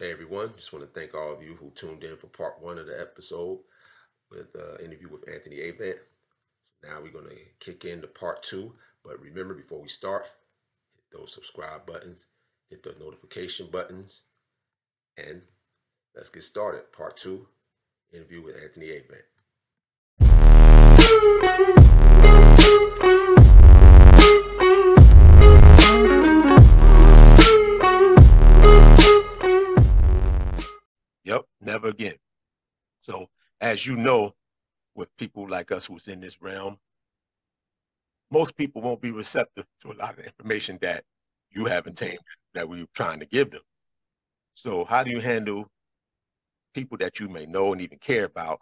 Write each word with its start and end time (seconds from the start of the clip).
Hey 0.00 0.10
everyone, 0.12 0.54
just 0.56 0.72
want 0.72 0.82
to 0.82 0.98
thank 0.98 1.14
all 1.14 1.30
of 1.30 1.42
you 1.42 1.56
who 1.56 1.70
tuned 1.74 2.02
in 2.04 2.16
for 2.16 2.28
part 2.28 2.54
one 2.58 2.78
of 2.78 2.86
the 2.86 2.98
episode 2.98 3.58
with 4.30 4.46
uh, 4.56 4.82
interview 4.82 5.10
with 5.10 5.28
Anthony 5.28 5.56
Avent. 5.56 5.98
So 6.64 6.88
now 6.88 7.02
we're 7.02 7.12
going 7.12 7.28
to 7.28 7.36
kick 7.60 7.84
into 7.84 8.06
part 8.06 8.42
two. 8.42 8.72
But 9.04 9.20
remember, 9.20 9.52
before 9.52 9.82
we 9.82 9.88
start, 9.88 10.24
hit 10.94 11.04
those 11.12 11.34
subscribe 11.34 11.84
buttons, 11.84 12.24
hit 12.70 12.82
those 12.82 12.96
notification 12.98 13.68
buttons, 13.70 14.22
and 15.18 15.42
let's 16.16 16.30
get 16.30 16.44
started. 16.44 16.90
Part 16.92 17.18
two, 17.18 17.46
interview 18.10 18.42
with 18.42 18.56
Anthony 18.56 18.86
Avent. 18.86 19.26
Never 31.60 31.88
again. 31.88 32.16
So, 33.00 33.28
as 33.60 33.86
you 33.86 33.96
know, 33.96 34.34
with 34.94 35.14
people 35.16 35.48
like 35.48 35.72
us 35.72 35.86
who's 35.86 36.08
in 36.08 36.20
this 36.20 36.40
realm, 36.42 36.78
most 38.30 38.56
people 38.56 38.82
won't 38.82 39.00
be 39.00 39.10
receptive 39.10 39.64
to 39.82 39.92
a 39.92 39.94
lot 39.94 40.18
of 40.18 40.24
information 40.24 40.78
that 40.82 41.04
you 41.50 41.64
have 41.66 41.86
attained 41.86 42.18
that 42.54 42.68
we're 42.68 42.86
trying 42.94 43.20
to 43.20 43.26
give 43.26 43.50
them. 43.50 43.62
So, 44.54 44.84
how 44.84 45.02
do 45.02 45.10
you 45.10 45.20
handle 45.20 45.70
people 46.74 46.98
that 46.98 47.18
you 47.18 47.28
may 47.28 47.46
know 47.46 47.72
and 47.72 47.80
even 47.80 47.98
care 47.98 48.24
about 48.24 48.58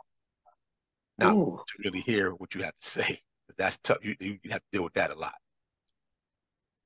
not 1.19 1.35
Ooh. 1.35 1.61
to 1.67 1.75
really 1.85 2.01
hear 2.01 2.31
what 2.31 2.55
you 2.55 2.63
have 2.63 2.77
to 2.79 2.89
say? 2.89 3.21
That's 3.57 3.79
tough. 3.79 3.99
You, 4.03 4.15
you 4.21 4.39
have 4.51 4.61
to 4.61 4.67
deal 4.73 4.85
with 4.85 4.95
that 4.95 5.11
a 5.11 5.15
lot. 5.15 5.35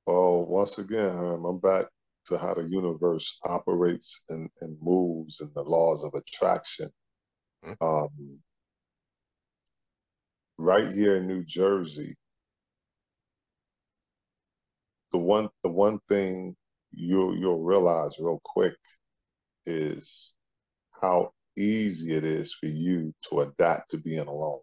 Oh, 0.06 0.40
once 0.40 0.78
again, 0.78 1.10
um, 1.16 1.44
I'm 1.44 1.58
back 1.58 1.86
to 2.26 2.38
how 2.38 2.54
the 2.54 2.68
universe 2.68 3.38
operates 3.44 4.24
and, 4.28 4.48
and 4.60 4.76
moves 4.80 5.40
and 5.40 5.50
the 5.54 5.62
laws 5.62 6.04
of 6.04 6.14
attraction. 6.14 6.90
Mm-hmm. 7.64 7.84
Um, 7.84 8.38
right 10.58 10.90
here 10.92 11.16
in 11.16 11.26
New 11.26 11.44
Jersey, 11.44 12.16
the 15.12 15.18
one 15.18 15.48
the 15.62 15.68
one 15.68 16.00
thing 16.08 16.56
you'll 16.92 17.36
you'll 17.36 17.62
realize 17.62 18.16
real 18.18 18.40
quick 18.44 18.76
is 19.66 20.34
how 21.00 21.32
easy 21.56 22.14
it 22.14 22.24
is 22.24 22.52
for 22.54 22.66
you 22.66 23.14
to 23.28 23.40
adapt 23.40 23.90
to 23.90 23.98
being 23.98 24.26
alone. 24.26 24.60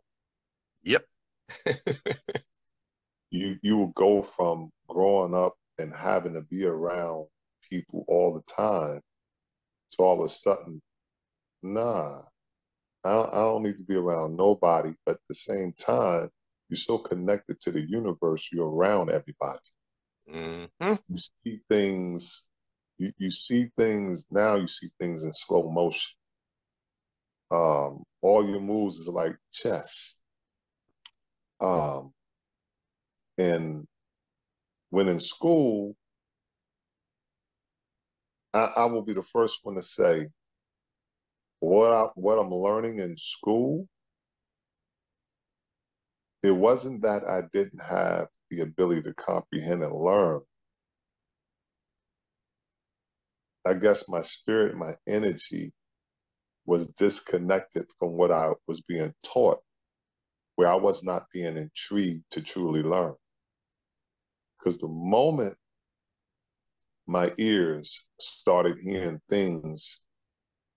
Yep. 0.84 1.06
you 3.30 3.58
you 3.62 3.78
will 3.78 3.94
go 3.96 4.22
from 4.22 4.72
growing 4.88 5.36
up 5.36 5.56
and 5.78 5.94
having 5.96 6.34
to 6.34 6.42
be 6.42 6.66
around 6.66 7.28
people 7.68 8.06
all 8.08 8.34
the 8.34 8.54
time 8.54 9.02
to 9.92 10.04
all 10.04 10.20
of 10.20 10.26
a 10.26 10.30
sudden, 10.30 10.82
nah, 11.64 12.22
I 13.04 13.12
don't, 13.12 13.34
I 13.34 13.38
don't 13.38 13.64
need 13.64 13.78
to 13.78 13.84
be 13.84 13.96
around 13.96 14.36
nobody. 14.36 14.94
But 15.06 15.16
at 15.16 15.22
the 15.28 15.36
same 15.36 15.74
time, 15.74 16.30
you're 16.70 16.76
so 16.76 16.98
connected 16.98 17.60
to 17.62 17.72
the 17.72 17.82
universe, 17.82 18.50
you're 18.52 18.70
around 18.70 19.10
everybody. 19.10 19.60
Mm-hmm. 20.32 20.94
You 21.10 21.18
see 21.18 21.62
things, 21.70 22.50
you, 22.98 23.12
you 23.18 23.32
see 23.32 23.72
things 23.78 24.26
now, 24.30 24.56
you 24.56 24.68
see 24.68 24.88
things 25.00 25.24
in 25.24 25.34
slow 25.34 25.70
motion. 25.72 26.12
Um, 27.52 28.04
all 28.22 28.48
your 28.48 28.62
moves 28.62 29.00
is 29.00 29.08
like 29.08 29.36
chess. 29.52 30.22
Um, 31.60 32.14
and 33.38 33.88
when 34.92 35.08
in 35.08 35.20
school, 35.20 35.96
I, 38.54 38.70
I 38.78 38.86
will 38.88 39.04
be 39.04 39.14
the 39.14 39.24
first 39.24 39.62
one 39.64 39.76
to 39.78 39.84
say 39.84 40.28
what 41.62 41.94
I, 41.94 42.08
what 42.16 42.40
I'm 42.40 42.52
learning 42.52 43.00
in 43.00 43.18
school. 43.18 43.88
It 46.44 46.52
wasn't 46.52 47.04
that 47.04 47.24
I 47.28 47.44
didn't 47.54 47.82
have 47.84 48.28
the 48.52 48.62
ability 48.62 49.04
to 49.04 49.14
comprehend 49.16 49.84
and 49.84 49.94
learn. 49.96 50.42
I 53.66 53.76
guess 53.76 54.10
my 54.10 54.22
spirit, 54.24 54.78
my 54.78 54.94
energy 55.08 55.74
was 56.66 56.88
disconnected 56.90 57.86
from 58.00 58.12
what 58.14 58.32
I 58.32 58.52
was 58.68 58.82
being 58.82 59.14
taught, 59.24 59.60
where 60.56 60.70
I 60.70 60.76
was 60.76 61.04
not 61.04 61.26
being 61.34 61.58
intrigued 61.58 62.26
to 62.32 62.42
truly 62.42 62.84
learn. 62.84 63.16
Because 64.60 64.80
the 64.80 64.90
moment 64.90 65.58
my 67.10 67.34
ears 67.40 68.04
started 68.20 68.78
hearing 68.80 69.20
things 69.32 70.06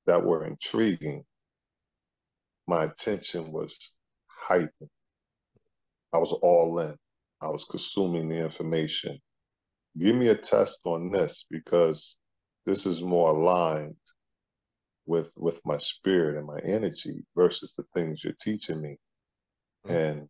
that 0.07 0.25
were 0.25 0.47
intriguing, 0.47 1.23
my 2.67 2.85
attention 2.85 3.53
was 3.53 3.99
heightened. 4.27 4.89
I 6.15 6.17
was 6.17 6.33
all 6.33 6.79
in. 6.79 6.97
I 7.43 7.49
was 7.49 7.67
consuming 7.67 8.31
the 8.31 8.37
information. 8.37 9.19
Give 9.99 10.17
me 10.17 10.29
a 10.29 10.35
test 10.35 10.81
on 10.87 11.11
this 11.11 11.45
because 11.51 12.17
this 12.65 12.87
is 12.87 13.03
more 13.03 13.29
aligned 13.29 13.97
with 15.05 15.35
with 15.37 15.61
my 15.67 15.77
spirit 15.77 16.39
and 16.39 16.47
my 16.47 16.61
energy 16.65 17.27
versus 17.37 17.75
the 17.75 17.85
things 17.95 18.25
you're 18.25 18.33
teaching 18.41 18.81
me. 18.81 18.97
Mm-hmm. 19.87 19.95
And 19.95 20.29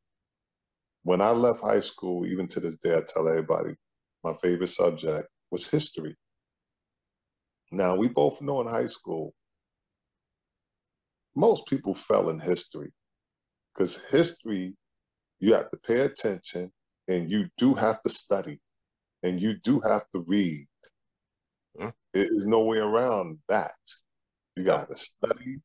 when 1.05 1.21
I 1.21 1.31
left 1.31 1.61
high 1.61 1.79
school, 1.79 2.27
even 2.27 2.49
to 2.49 2.59
this 2.59 2.75
day, 2.75 2.97
I 2.97 3.03
tell 3.07 3.29
everybody 3.29 3.77
my 4.25 4.33
favorite 4.43 4.67
subject 4.69 5.29
was 5.53 5.69
history. 5.69 6.17
Now, 7.71 7.95
we 7.95 8.09
both 8.09 8.41
know 8.41 8.61
in 8.63 8.67
high 8.67 8.87
school, 8.87 9.35
most 11.37 11.67
people 11.67 11.95
fell 11.95 12.31
in 12.31 12.41
history 12.41 12.91
because 13.73 14.05
history, 14.11 14.77
you 15.41 15.55
have 15.55 15.71
to 15.71 15.77
pay 15.77 16.01
attention 16.01 16.73
and 17.09 17.31
you 17.31 17.49
do 17.59 17.75
have 17.75 18.03
to 18.03 18.09
study 18.09 18.61
and 19.23 19.41
you 19.41 19.55
do 19.55 19.81
have 19.81 20.05
to 20.15 20.25
read. 20.27 20.67
Hmm. 21.79 21.89
There's 22.13 22.47
no 22.47 22.61
way 22.61 22.79
around 22.79 23.39
that. 23.49 23.75
You 24.57 24.65
got 24.65 24.89
to 24.91 24.97
study, 24.97 25.61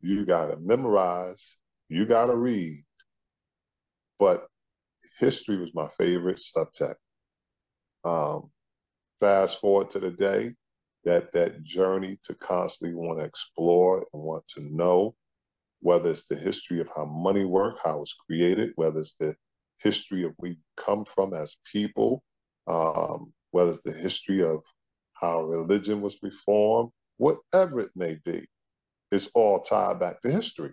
you 0.00 0.24
got 0.24 0.46
to 0.46 0.56
memorize, 0.56 1.56
you 1.88 2.06
got 2.06 2.26
to 2.26 2.36
read. 2.36 2.84
But 4.18 4.46
history 5.18 5.56
was 5.56 5.74
my 5.74 5.88
favorite 5.88 6.38
subject. 6.40 6.98
Um, 8.04 8.50
fast 9.20 9.60
forward 9.60 9.90
to 9.90 9.98
the 9.98 10.10
day, 10.10 10.54
that 11.04 11.32
that 11.32 11.62
journey 11.62 12.18
to 12.24 12.34
constantly 12.34 12.94
want 12.94 13.18
to 13.18 13.24
explore 13.24 14.04
and 14.12 14.22
want 14.22 14.46
to 14.48 14.60
know 14.60 15.14
whether 15.80 16.10
it's 16.10 16.26
the 16.26 16.36
history 16.36 16.80
of 16.80 16.88
how 16.94 17.04
money 17.04 17.44
works, 17.44 17.80
how 17.84 18.02
it's 18.02 18.14
created, 18.14 18.72
whether 18.76 19.00
it's 19.00 19.14
the 19.14 19.34
history 19.78 20.24
of 20.24 20.34
we 20.38 20.58
come 20.76 21.04
from 21.04 21.34
as 21.34 21.56
people, 21.70 22.22
um, 22.66 23.32
whether 23.50 23.70
it's 23.70 23.82
the 23.82 23.92
history 23.92 24.42
of 24.42 24.62
how 25.12 25.42
religion 25.42 26.00
was 26.00 26.18
reformed, 26.22 26.90
whatever 27.18 27.80
it 27.80 27.90
may 27.94 28.16
be, 28.24 28.46
it's 29.12 29.28
all 29.28 29.60
tied 29.60 30.00
back 30.00 30.20
to 30.20 30.30
history. 30.30 30.72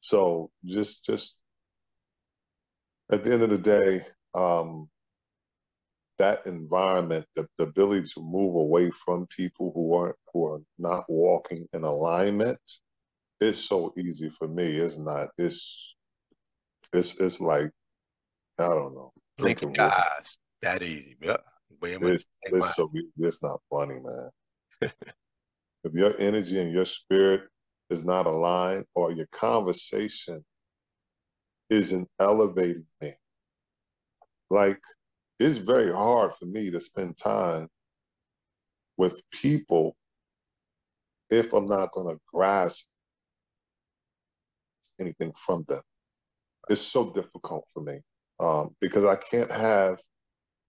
So 0.00 0.50
just 0.64 1.06
just 1.06 1.42
at 3.10 3.22
the 3.22 3.32
end 3.32 3.42
of 3.42 3.50
the 3.50 3.58
day, 3.58 4.02
um, 4.34 4.88
that 6.18 6.46
environment, 6.46 7.26
the, 7.34 7.46
the 7.58 7.64
ability 7.64 8.06
to 8.14 8.20
move 8.20 8.54
away 8.54 8.90
from 8.90 9.26
people 9.26 9.72
who 9.74 9.94
aren't 9.94 10.16
who 10.32 10.46
are 10.46 10.60
not 10.78 11.04
walking 11.08 11.66
in 11.72 11.82
alignment, 11.82 12.58
it's 13.40 13.58
so 13.58 13.92
easy 13.96 14.30
for 14.30 14.48
me. 14.48 14.64
It's 14.64 14.98
not. 14.98 15.28
It's 15.38 15.96
it's 16.92 17.18
it's 17.20 17.40
like 17.40 17.70
I 18.58 18.68
don't 18.68 18.94
know. 18.94 19.12
Drinking 19.36 19.72
guys, 19.72 20.38
that 20.62 20.82
easy. 20.82 21.16
Yeah. 21.20 21.36
It's, 22.00 22.24
it's 22.44 22.76
so 22.76 22.90
it's 23.18 23.42
not 23.42 23.60
funny, 23.70 23.96
man. 24.00 24.30
if 25.84 25.92
your 25.92 26.18
energy 26.18 26.60
and 26.60 26.72
your 26.72 26.84
spirit 26.84 27.42
is 27.90 28.04
not 28.04 28.26
aligned, 28.26 28.86
or 28.94 29.12
your 29.12 29.26
conversation 29.26 30.44
isn't 31.70 32.08
elevating 32.20 32.86
me, 33.00 33.12
like 34.50 34.80
it's 35.44 35.58
very 35.58 35.92
hard 35.92 36.34
for 36.34 36.46
me 36.46 36.70
to 36.70 36.80
spend 36.80 37.18
time 37.18 37.68
with 38.96 39.20
people 39.30 39.94
if 41.28 41.52
I'm 41.52 41.66
not 41.66 41.92
going 41.92 42.14
to 42.14 42.20
grasp 42.32 42.88
anything 44.98 45.34
from 45.34 45.66
them. 45.68 45.82
It's 46.70 46.80
so 46.80 47.12
difficult 47.12 47.66
for 47.74 47.82
me 47.82 48.00
um, 48.40 48.74
because 48.80 49.04
I 49.04 49.16
can't 49.16 49.52
have 49.52 50.00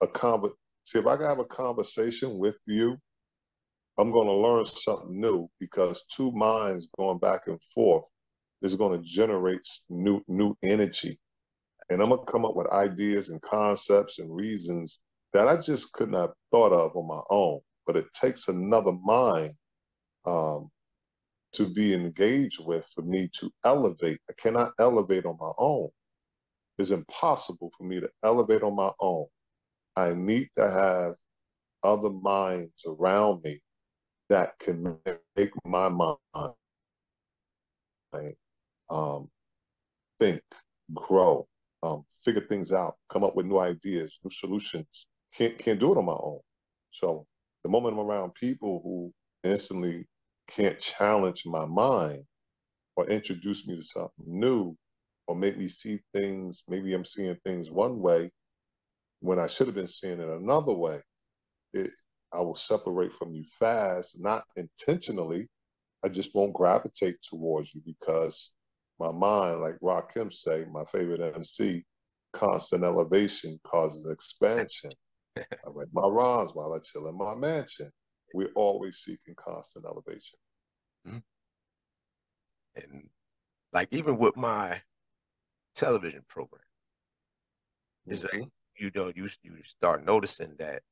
a 0.02 0.06
conver. 0.06 0.50
See, 0.84 0.98
if 0.98 1.06
I 1.06 1.16
can 1.16 1.26
have 1.26 1.38
a 1.38 1.44
conversation 1.46 2.36
with 2.36 2.58
you, 2.66 2.98
I'm 3.96 4.12
going 4.12 4.28
to 4.28 4.34
learn 4.34 4.64
something 4.64 5.18
new 5.18 5.48
because 5.58 6.04
two 6.14 6.32
minds 6.32 6.86
going 6.98 7.18
back 7.18 7.46
and 7.46 7.58
forth 7.74 8.04
is 8.60 8.76
going 8.76 9.00
to 9.00 9.08
generate 9.08 9.66
new 9.88 10.22
new 10.28 10.54
energy 10.62 11.18
and 11.90 12.02
I'm 12.02 12.10
gonna 12.10 12.24
come 12.24 12.44
up 12.44 12.56
with 12.56 12.68
ideas 12.72 13.30
and 13.30 13.42
concepts 13.42 14.18
and 14.18 14.34
reasons 14.34 15.02
that 15.32 15.48
I 15.48 15.56
just 15.58 15.92
could 15.92 16.10
not 16.10 16.32
thought 16.52 16.72
of 16.72 16.96
on 16.96 17.06
my 17.08 17.22
own. 17.30 17.60
but 17.86 17.96
it 17.96 18.06
takes 18.14 18.48
another 18.48 18.92
mind 19.04 19.52
um, 20.26 20.70
to 21.54 21.68
be 21.68 21.94
engaged 21.94 22.64
with 22.66 22.86
for 22.94 23.02
me 23.02 23.28
to 23.40 23.50
elevate. 23.64 24.18
I 24.30 24.34
cannot 24.38 24.72
elevate 24.80 25.26
on 25.26 25.36
my 25.40 25.52
own. 25.58 25.90
It's 26.78 26.90
impossible 26.90 27.72
for 27.78 27.84
me 27.84 28.00
to 28.00 28.10
elevate 28.24 28.62
on 28.62 28.76
my 28.76 28.90
own. 29.00 29.26
I 29.96 30.14
need 30.14 30.50
to 30.56 30.68
have 30.70 31.14
other 31.84 32.10
minds 32.10 32.84
around 32.86 33.42
me 33.44 33.60
that 34.30 34.58
can 34.58 34.98
make 35.36 35.52
my 35.64 35.88
mind 35.88 36.18
um, 38.90 39.28
think, 40.18 40.42
grow, 40.94 41.46
um, 41.82 42.04
figure 42.24 42.46
things 42.46 42.72
out, 42.72 42.96
come 43.10 43.24
up 43.24 43.36
with 43.36 43.46
new 43.46 43.58
ideas, 43.58 44.18
new 44.24 44.30
solutions. 44.30 45.06
Can't 45.36 45.58
can't 45.58 45.80
do 45.80 45.92
it 45.92 45.98
on 45.98 46.06
my 46.06 46.12
own. 46.14 46.40
So 46.92 47.26
the 47.64 47.70
moment 47.70 47.94
I'm 47.98 48.00
around 48.06 48.34
people 48.34 48.80
who 48.84 49.12
instantly 49.48 50.06
can't 50.48 50.78
challenge 50.80 51.44
my 51.46 51.66
mind 51.66 52.24
or 52.96 53.08
introduce 53.08 53.66
me 53.68 53.76
to 53.76 53.82
something 53.82 54.12
new 54.26 54.76
or 55.28 55.36
make 55.36 55.58
me 55.58 55.68
see 55.68 56.00
things, 56.14 56.64
maybe 56.68 56.94
I'm 56.94 57.04
seeing 57.06 57.36
things 57.44 57.70
one 57.70 58.00
way 58.00 58.30
when 59.20 59.38
I 59.38 59.46
should 59.46 59.66
have 59.66 59.76
been 59.76 59.86
seeing 59.86 60.20
it 60.20 60.28
another 60.28 60.72
way, 60.72 61.00
it, 61.74 61.90
I 62.32 62.40
will 62.40 62.56
separate 62.56 63.12
from 63.14 63.34
you 63.34 63.44
fast, 63.58 64.20
not 64.20 64.44
intentionally. 64.56 65.48
I 66.04 66.10
just 66.10 66.34
won't 66.34 66.54
gravitate 66.54 67.16
towards 67.22 67.74
you 67.74 67.82
because 67.86 68.54
my 68.98 69.12
mind, 69.12 69.60
like 69.60 69.78
Rakim 69.82 70.32
say, 70.32 70.64
my 70.70 70.84
favorite 70.84 71.20
MC, 71.20 71.84
constant 72.32 72.84
elevation 72.84 73.58
causes 73.66 74.10
expansion. 74.10 74.90
I 75.36 75.42
write 75.66 75.88
my 75.92 76.06
rhymes 76.06 76.52
while 76.54 76.72
I 76.72 76.78
chill 76.80 77.08
in 77.08 77.16
my 77.16 77.34
mansion. 77.34 77.90
We're 78.34 78.52
always 78.54 78.98
seeking 78.98 79.34
constant 79.36 79.84
elevation. 79.84 80.38
Mm-hmm. 81.06 81.18
And 82.76 83.08
like 83.72 83.88
even 83.90 84.18
with 84.18 84.36
my 84.36 84.80
television 85.74 86.22
program, 86.28 86.62
mm-hmm. 88.08 88.38
like 88.40 88.48
you 88.78 88.90
know 88.94 89.12
you 89.14 89.28
you 89.42 89.56
start 89.64 90.04
noticing 90.04 90.54
that 90.58 90.82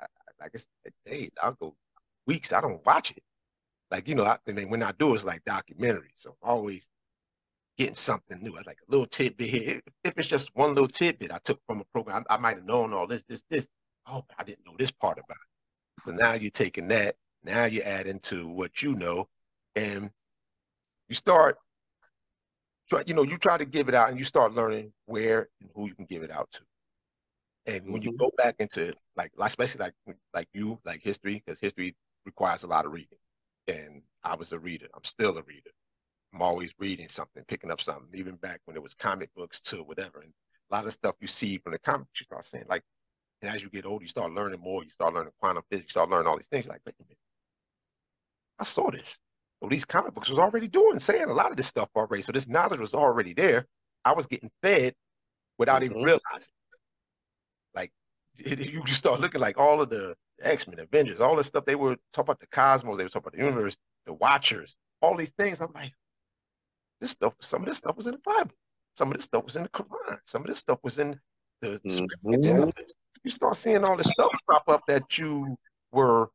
I, 0.00 0.06
like 0.40 0.52
it's 0.54 0.66
days 1.04 1.30
I'll 1.42 1.52
go 1.52 1.74
weeks 2.26 2.52
I 2.52 2.60
don't 2.60 2.84
watch 2.84 3.12
it. 3.12 3.22
Like 3.90 4.08
you 4.08 4.14
know 4.14 4.24
I, 4.24 4.38
I 4.48 4.52
mean 4.52 4.70
when 4.70 4.82
I 4.82 4.92
do 4.98 5.14
it's 5.14 5.24
like 5.24 5.44
documentary, 5.44 6.12
so 6.14 6.36
I'm 6.42 6.50
always 6.50 6.88
getting 7.76 7.94
something 7.94 8.42
new. 8.42 8.52
Like 8.52 8.78
a 8.86 8.90
little 8.90 9.06
tidbit 9.06 9.50
here. 9.50 9.80
If 10.04 10.14
it's 10.16 10.28
just 10.28 10.50
one 10.54 10.70
little 10.70 10.88
tidbit 10.88 11.32
I 11.32 11.38
took 11.44 11.60
from 11.66 11.80
a 11.80 11.84
program, 11.92 12.24
I, 12.28 12.34
I 12.34 12.38
might 12.38 12.56
have 12.56 12.64
known 12.64 12.92
all 12.92 13.06
this, 13.06 13.24
this, 13.28 13.44
this. 13.50 13.66
Oh, 14.08 14.24
I 14.38 14.44
didn't 14.44 14.64
know 14.66 14.74
this 14.78 14.90
part 14.90 15.18
about 15.18 15.36
it. 15.36 16.04
So 16.04 16.12
now 16.12 16.34
you're 16.34 16.50
taking 16.50 16.88
that. 16.88 17.16
Now 17.42 17.64
you 17.64 17.82
add 17.82 18.06
into 18.06 18.48
what 18.48 18.82
you 18.82 18.94
know, 18.94 19.28
and 19.74 20.10
you 21.08 21.14
start. 21.14 21.58
Try, 22.88 23.02
you 23.06 23.14
know, 23.14 23.24
you 23.24 23.36
try 23.36 23.58
to 23.58 23.64
give 23.64 23.88
it 23.88 23.94
out, 23.94 24.10
and 24.10 24.18
you 24.18 24.24
start 24.24 24.54
learning 24.54 24.92
where 25.06 25.48
and 25.60 25.70
who 25.74 25.88
you 25.88 25.94
can 25.94 26.04
give 26.04 26.22
it 26.22 26.30
out 26.30 26.48
to. 26.52 26.60
And 27.66 27.84
when 27.86 28.00
mm-hmm. 28.02 28.10
you 28.10 28.16
go 28.16 28.30
back 28.36 28.56
into 28.60 28.94
like, 29.16 29.32
especially 29.40 29.80
like 29.80 29.94
like 30.32 30.48
you, 30.54 30.78
like 30.84 31.02
history, 31.02 31.42
because 31.44 31.58
history 31.58 31.96
requires 32.24 32.62
a 32.62 32.68
lot 32.68 32.86
of 32.86 32.92
reading. 32.92 33.18
And 33.66 34.02
I 34.22 34.36
was 34.36 34.52
a 34.52 34.58
reader. 34.58 34.86
I'm 34.94 35.02
still 35.04 35.36
a 35.36 35.42
reader. 35.42 35.70
I'm 36.36 36.42
always 36.42 36.70
reading 36.78 37.08
something, 37.08 37.42
picking 37.48 37.70
up 37.70 37.80
something, 37.80 38.08
even 38.12 38.36
back 38.36 38.60
when 38.66 38.76
it 38.76 38.82
was 38.82 38.92
comic 38.92 39.34
books 39.34 39.58
too, 39.58 39.82
whatever. 39.84 40.20
And 40.20 40.32
a 40.70 40.74
lot 40.74 40.86
of 40.86 40.92
stuff 40.92 41.14
you 41.18 41.26
see 41.26 41.56
from 41.56 41.72
the 41.72 41.78
comics, 41.78 42.20
you 42.20 42.24
start 42.24 42.46
saying 42.46 42.66
like, 42.68 42.82
and 43.40 43.50
as 43.50 43.62
you 43.62 43.70
get 43.70 43.86
older, 43.86 44.04
you 44.04 44.08
start 44.08 44.32
learning 44.32 44.60
more. 44.60 44.84
You 44.84 44.90
start 44.90 45.14
learning 45.14 45.32
quantum 45.40 45.62
physics, 45.70 45.86
you 45.86 45.90
start 45.92 46.10
learning 46.10 46.26
all 46.26 46.36
these 46.36 46.48
things. 46.48 46.66
Like, 46.66 46.82
wait 46.84 46.94
a 47.00 47.04
minute, 47.04 47.16
I 48.58 48.64
saw 48.64 48.90
this. 48.90 49.18
So 49.62 49.68
these 49.70 49.86
comic 49.86 50.12
books 50.12 50.28
was 50.28 50.38
already 50.38 50.68
doing, 50.68 51.00
saying 51.00 51.24
a 51.24 51.32
lot 51.32 51.50
of 51.50 51.56
this 51.56 51.68
stuff 51.68 51.88
already. 51.96 52.22
So 52.22 52.32
this 52.32 52.48
knowledge 52.48 52.80
was 52.80 52.92
already 52.92 53.32
there. 53.32 53.66
I 54.04 54.12
was 54.12 54.26
getting 54.26 54.50
fed 54.62 54.92
without 55.56 55.80
mm-hmm. 55.80 55.92
even 55.92 56.02
realizing. 56.02 56.52
Like 57.74 57.92
you 58.36 58.82
just 58.84 58.98
start 58.98 59.20
looking 59.20 59.40
like 59.40 59.56
all 59.56 59.80
of 59.80 59.88
the 59.88 60.14
X 60.42 60.68
Men, 60.68 60.80
Avengers, 60.80 61.18
all 61.18 61.34
this 61.34 61.46
stuff. 61.46 61.64
They 61.64 61.76
were 61.76 61.96
talking 62.12 62.26
about 62.26 62.40
the 62.40 62.46
cosmos. 62.48 62.98
They 62.98 63.04
were 63.04 63.08
talking 63.08 63.28
about 63.28 63.38
the 63.38 63.44
universe, 63.44 63.78
the 64.04 64.12
Watchers, 64.12 64.76
all 65.00 65.16
these 65.16 65.32
things. 65.38 65.62
I'm 65.62 65.72
like, 65.74 65.92
this 67.00 67.10
stuff, 67.12 67.34
some 67.40 67.62
of 67.62 67.68
this 67.68 67.78
stuff 67.78 67.96
was 67.96 68.06
in 68.06 68.12
the 68.12 68.20
Bible. 68.24 68.54
Some 68.94 69.10
of 69.10 69.16
this 69.16 69.24
stuff 69.24 69.44
was 69.44 69.56
in 69.56 69.64
the 69.64 69.68
Quran. 69.68 70.18
Some 70.26 70.42
of 70.42 70.48
this 70.48 70.58
stuff 70.58 70.78
was 70.82 70.98
in 70.98 71.18
the 71.60 71.80
mm-hmm. 71.86 72.70
You 73.24 73.30
start 73.30 73.56
seeing 73.56 73.84
all 73.84 73.96
this 73.96 74.08
stuff 74.08 74.30
pop 74.48 74.68
up 74.68 74.82
that 74.86 75.18
you 75.18 75.56
were 75.92 76.28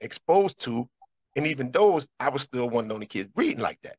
exposed 0.00 0.58
to, 0.60 0.88
and 1.36 1.46
even 1.46 1.70
those, 1.70 2.08
I 2.18 2.30
was 2.30 2.42
still 2.42 2.70
one 2.70 2.84
of 2.84 2.88
the 2.88 2.94
only 2.94 3.06
kids 3.06 3.28
reading 3.36 3.60
like 3.60 3.78
that. 3.82 3.96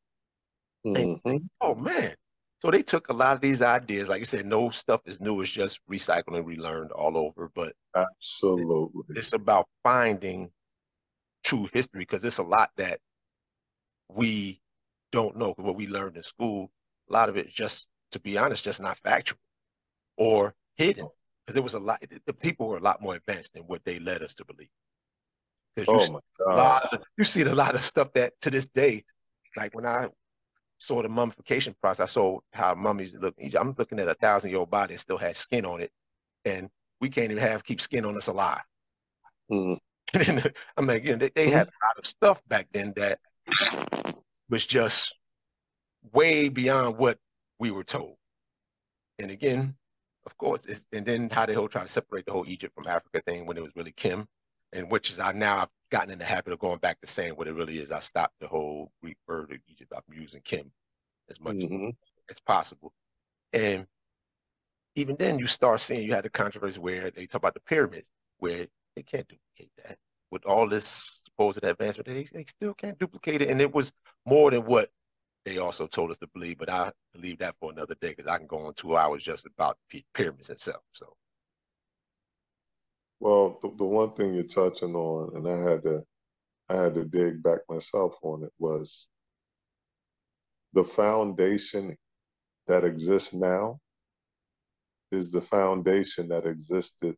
Mm-hmm. 0.86 1.30
And, 1.30 1.50
oh 1.62 1.76
man! 1.76 2.16
So 2.60 2.72
they 2.72 2.82
took 2.82 3.10
a 3.10 3.14
lot 3.14 3.36
of 3.36 3.42
these 3.42 3.62
ideas, 3.62 4.10
like 4.10 4.20
you 4.20 4.26
said, 4.26 4.46
no 4.46 4.70
stuff 4.70 5.02
is 5.06 5.20
new. 5.20 5.42
It's 5.42 5.50
just 5.50 5.80
recycled 5.90 6.36
and 6.36 6.48
relearned 6.48 6.92
all 6.92 7.18
over. 7.18 7.52
But 7.54 7.74
absolutely, 7.96 9.04
it's 9.10 9.34
about 9.34 9.68
finding 9.84 10.50
true 11.44 11.70
history 11.72 12.00
because 12.00 12.24
it's 12.24 12.38
a 12.40 12.44
lot 12.44 12.72
that 12.78 13.00
we 14.10 14.62
don't 15.14 15.38
know 15.38 15.54
what 15.58 15.76
we 15.76 15.88
learned 15.88 16.18
in 16.18 16.24
school. 16.24 16.72
A 17.10 17.14
lot 17.14 17.30
of 17.30 17.38
it 17.38 17.48
just, 17.48 17.88
to 18.12 18.20
be 18.20 18.38
honest, 18.38 18.66
just 18.66 18.82
not 18.82 18.98
factual 18.98 19.38
or 20.18 20.56
hidden 20.76 21.08
because 21.46 21.56
it 21.56 21.64
was 21.64 21.76
a 21.76 21.80
lot. 21.80 22.04
The 22.26 22.34
people 22.34 22.68
were 22.68 22.78
a 22.78 22.82
lot 22.82 23.02
more 23.02 23.16
advanced 23.16 23.54
than 23.54 23.64
what 23.64 23.86
they 23.86 24.00
led 24.00 24.24
us 24.24 24.34
to 24.36 24.46
believe. 24.46 24.70
Because 25.76 26.10
you, 26.10 26.20
oh 26.46 26.80
see 26.92 26.98
you 27.18 27.24
see 27.24 27.42
a 27.44 27.56
lot 27.56 27.76
of 27.76 27.82
stuff 27.82 28.12
that 28.14 28.34
to 28.42 28.50
this 28.50 28.68
day, 28.68 29.04
like 29.56 29.76
when 29.76 29.86
I 29.86 30.10
saw 30.80 31.02
the 31.02 31.10
mummification 31.10 31.76
process, 31.80 32.10
I 32.10 32.12
saw 32.12 32.40
how 32.52 32.74
mummies 32.74 33.14
look. 33.14 33.36
I'm 33.58 33.76
looking 33.78 34.00
at 34.00 34.08
a 34.08 34.16
thousand 34.16 34.50
year 34.50 34.60
old 34.60 34.72
body 34.72 34.94
and 34.94 35.00
still 35.00 35.18
has 35.18 35.38
skin 35.38 35.66
on 35.66 35.82
it, 35.82 35.92
and 36.44 36.70
we 37.00 37.10
can't 37.10 37.32
even 37.32 37.44
have 37.44 37.64
keep 37.64 37.82
skin 37.82 38.06
on 38.06 38.18
us 38.18 38.28
alive. 38.28 38.62
Mm. 39.52 39.78
I'm 40.78 40.86
like, 40.86 41.04
you 41.04 41.12
know, 41.12 41.18
they, 41.18 41.32
they 41.34 41.46
mm-hmm. 41.48 41.58
had 41.58 41.68
a 41.68 41.86
lot 41.86 41.98
of 41.98 42.06
stuff 42.06 42.42
back 42.48 42.68
then 42.72 42.94
that 42.96 43.20
was 44.50 44.66
just 44.66 45.16
way 46.12 46.50
beyond 46.50 46.98
what 46.98 47.18
we 47.60 47.72
were 47.72 47.84
told. 47.84 48.16
And 49.20 49.32
again, 49.32 49.76
of 50.26 50.38
course, 50.38 50.86
and 50.92 51.06
then 51.06 51.30
how 51.30 51.46
they 51.46 51.54
whole 51.54 51.68
try 51.68 51.82
to 51.82 51.88
separate 51.88 52.26
the 52.26 52.32
whole 52.32 52.48
Egypt 52.48 52.74
from 52.76 52.88
Africa 52.88 53.22
thing 53.26 53.46
when 53.46 53.58
it 53.58 53.64
was 53.64 53.76
really 53.76 53.92
Kim, 53.92 54.28
and 54.72 54.90
which 54.90 55.12
is 55.12 55.20
I 55.20 55.32
now 55.32 55.60
I've 55.60 55.70
gotten 55.92 56.12
in 56.12 56.20
the 56.20 56.26
habit 56.26 56.54
of 56.54 56.60
going 56.60 56.80
back 56.80 57.00
to 57.02 57.08
saying 57.08 57.34
what 57.34 57.48
it 57.48 57.54
really 57.54 57.80
is. 57.80 57.92
I 57.92 58.00
stopped 58.00 58.36
the 58.40 58.48
whole 58.48 58.92
refer 59.02 59.46
to 59.46 59.58
Egypt. 59.68 59.94
I'm 59.96 60.14
using 60.14 60.42
Kim 60.42 60.72
as 61.30 61.40
much 61.40 61.58
mm-hmm. 61.58 61.90
as 62.30 62.40
possible, 62.40 62.94
and 63.52 63.86
even 64.96 65.16
then 65.18 65.40
you 65.40 65.48
start 65.48 65.82
seeing 65.82 66.04
you 66.04 66.14
had 66.14 66.24
the 66.24 66.30
controversy 66.30 66.80
where 66.80 67.12
they 67.12 67.26
talk 67.26 67.42
about 67.42 67.54
the 67.54 67.60
pyramids, 67.62 68.10
where 68.40 68.68
they 68.96 69.04
can't 69.04 69.28
duplicate 69.28 69.72
that 69.84 69.98
with 70.32 70.46
all 70.46 70.68
this 70.68 71.23
supposed 71.34 71.64
advancement, 71.64 72.08
they, 72.08 72.24
they 72.32 72.46
still 72.46 72.74
can't 72.74 72.98
duplicate 73.00 73.42
it. 73.42 73.50
And 73.50 73.62
it 73.62 73.74
was 73.74 73.92
more 74.26 74.52
than 74.52 74.66
what 74.66 74.90
they 75.46 75.58
also 75.58 75.88
told 75.88 76.12
us 76.12 76.18
to 76.20 76.28
believe, 76.28 76.58
but 76.58 76.70
I 76.70 76.92
believe 77.14 77.40
that 77.40 77.56
for 77.60 77.72
another 77.72 77.96
day 77.96 78.10
because 78.10 78.28
I 78.28 78.38
can 78.38 78.48
go 78.48 78.60
on 78.60 78.74
two 78.76 78.96
hours 78.96 79.24
just 79.24 79.46
about 79.46 79.78
pyramids 80.14 80.50
itself. 80.50 80.84
So, 80.92 81.16
well, 83.20 83.60
the, 83.62 83.74
the 83.78 83.86
one 83.86 84.14
thing 84.14 84.34
you're 84.34 84.44
touching 84.44 84.96
on, 84.96 85.36
and 85.36 85.48
I 85.48 85.72
had 85.72 85.82
to, 85.84 86.04
I 86.70 86.76
had 86.76 86.96
to 86.96 87.04
dig 87.04 87.44
back 87.44 87.60
myself 87.70 88.16
on 88.22 88.44
it 88.44 88.54
was 88.58 89.10
the 90.74 90.84
foundation 90.84 91.98
that 92.68 92.84
exists 92.84 93.34
now 93.34 93.80
is 95.12 95.32
the 95.32 95.42
foundation 95.42 96.30
that 96.30 96.46
existed 96.46 97.16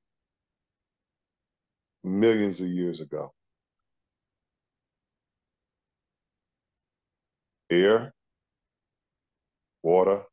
millions 2.03 2.59
of 2.59 2.67
years 2.67 3.01
ago. 3.01 3.31
Air, 7.83 8.13
water, 9.83 10.23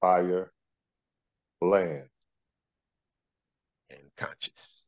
fire, 0.00 0.52
land. 1.60 2.08
And 3.90 4.00
conscious. 4.16 4.84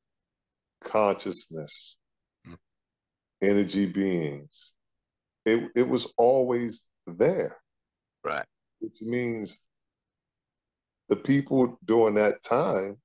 Consciousness. 0.82 1.98
Mm-hmm. 2.46 2.54
Energy 3.42 3.86
beings. 3.86 4.74
It, 5.44 5.70
it 5.74 5.88
was 5.88 6.12
always 6.16 6.90
there. 7.06 7.56
Right. 8.24 8.46
Which 8.80 9.00
means 9.00 9.66
the 11.08 11.16
people 11.16 11.78
during 11.84 12.14
that 12.16 12.42
time 12.42 12.96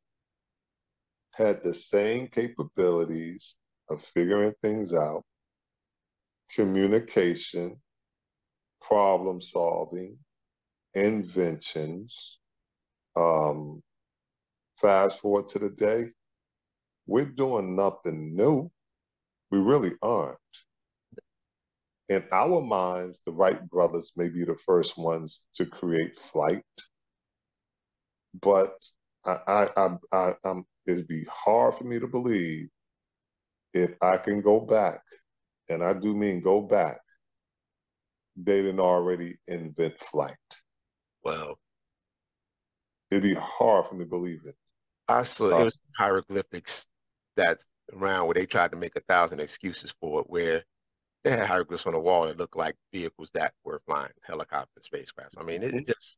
had 1.34 1.63
the 1.63 1.74
same 1.74 2.27
capabilities 2.27 3.55
of 3.89 4.01
figuring 4.01 4.53
things 4.62 4.94
out, 4.94 5.24
communication, 6.53 7.77
problem 8.82 9.41
solving, 9.41 10.17
inventions. 10.94 12.39
Um, 13.15 13.82
fast 14.77 15.20
forward 15.20 15.48
to 15.50 15.60
the 15.60 15.70
day, 15.70 16.05
we're 17.08 17.25
doing 17.25 17.75
nothing 17.75 18.36
new. 18.36 18.72
We 19.51 19.60
really 19.60 19.94
aren't. 20.01 20.38
In 22.10 22.24
our 22.32 22.62
minds, 22.62 23.22
the 23.25 23.32
Wright 23.32 23.67
brothers 23.70 24.12
may 24.15 24.29
be 24.29 24.44
the 24.44 24.58
first 24.58 24.98
ones 24.98 25.48
to 25.55 25.65
create 25.65 26.15
flight, 26.15 26.63
but 28.41 28.74
I, 29.25 29.67
I, 29.75 29.89
I, 30.12 30.34
I 30.44 30.53
it'd 30.86 31.08
be 31.08 31.25
hard 31.29 31.74
for 31.74 31.86
me 31.86 32.00
to 32.00 32.08
believe 32.08 32.67
if 33.74 33.91
I 34.01 34.17
can 34.17 34.41
go 34.41 34.60
back, 34.60 35.01
and 35.70 35.84
I 35.84 35.94
do 35.94 36.15
mean 36.15 36.41
go 36.41 36.62
back, 36.62 37.00
they 38.36 38.62
didn't 38.62 38.80
already 38.80 39.38
invent 39.48 40.00
flight. 40.00 40.36
Well, 41.24 41.58
it'd 43.12 43.24
be 43.24 43.34
hard 43.34 43.88
for 43.88 43.96
me 43.96 44.04
to 44.04 44.10
believe 44.10 44.42
it. 44.46 44.56
I 45.08 45.24
saw 45.24 45.51
uh, 45.51 45.60
it 45.60 45.63
was 45.65 45.77
hieroglyphics 45.98 46.88
that's 47.36 47.68
around 47.94 48.27
where 48.27 48.34
they 48.34 48.46
tried 48.46 48.72
to 48.72 48.77
make 48.77 48.96
a 48.96 49.01
thousand 49.01 49.39
excuses 49.39 49.94
for 50.00 50.22
it, 50.22 50.30
where 50.30 50.63
they 51.24 51.32
had 51.32 51.46
hieroglyphs 51.46 51.86
on 51.86 51.94
the 51.94 52.00
wall 52.00 52.27
that 52.27 52.38
looked 52.38 52.58
like 52.58 52.75
vehicles 52.92 53.30
that 53.34 53.54
were 53.63 53.82
flying, 53.86 54.12
helicopter, 54.24 54.82
spacecrafts. 54.82 55.38
I 55.38 55.44
mean, 55.44 55.63
it, 55.63 55.74
it 55.74 55.75
mm-hmm. 55.75 55.92
just 55.92 56.18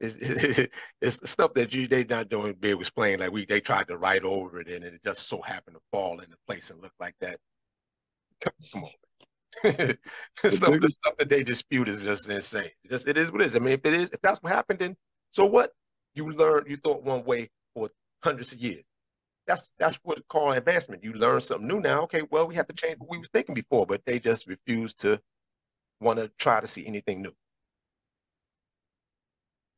it's, 0.00 0.58
it's, 1.00 1.30
stuff 1.30 1.54
that 1.54 1.74
you—they're 1.74 2.04
not 2.04 2.28
doing 2.28 2.54
big 2.58 2.78
explain 2.78 3.20
like 3.20 3.32
we 3.32 3.44
they 3.44 3.60
tried 3.60 3.88
to 3.88 3.98
write 3.98 4.24
over 4.24 4.60
it 4.60 4.68
and 4.68 4.84
it 4.84 5.00
just 5.04 5.28
so 5.28 5.40
happened 5.42 5.76
to 5.76 5.82
fall 5.92 6.20
into 6.20 6.36
place 6.46 6.70
and 6.70 6.80
look 6.80 6.92
like 6.98 7.14
that. 7.20 7.38
Come 8.40 8.82
on. 8.84 8.90
Some 10.48 10.74
of 10.74 10.80
the 10.80 10.88
stuff 10.88 11.16
that 11.16 11.28
they 11.28 11.42
dispute 11.42 11.88
is 11.88 12.02
just 12.02 12.28
insane. 12.28 12.70
Just 12.88 13.08
it 13.08 13.16
is 13.16 13.32
what 13.32 13.40
it 13.42 13.46
is. 13.46 13.56
I 13.56 13.58
mean, 13.58 13.74
if 13.74 13.84
it 13.84 13.94
is, 13.94 14.10
if 14.10 14.20
that's 14.20 14.42
what 14.42 14.52
happened, 14.52 14.78
then 14.78 14.96
so 15.32 15.44
what? 15.44 15.72
You 16.14 16.30
learned, 16.32 16.68
you 16.68 16.76
thought 16.76 17.02
one 17.02 17.24
way 17.24 17.50
for 17.74 17.90
hundreds 18.22 18.52
of 18.52 18.58
years. 18.58 18.84
That's 19.46 19.68
that's 19.78 19.98
what 20.02 20.18
it's 20.18 20.26
called 20.28 20.56
advancement. 20.56 21.02
You 21.04 21.12
learn 21.12 21.40
something 21.40 21.66
new 21.66 21.80
now. 21.80 22.02
Okay, 22.02 22.22
well, 22.30 22.46
we 22.46 22.54
have 22.54 22.68
to 22.68 22.74
change 22.74 22.98
what 22.98 23.10
we 23.10 23.18
were 23.18 23.24
thinking 23.32 23.54
before, 23.54 23.86
but 23.86 24.02
they 24.06 24.18
just 24.18 24.46
refuse 24.46 24.94
to 24.94 25.20
want 26.00 26.18
to 26.18 26.30
try 26.38 26.60
to 26.60 26.66
see 26.66 26.86
anything 26.86 27.22
new. 27.22 27.32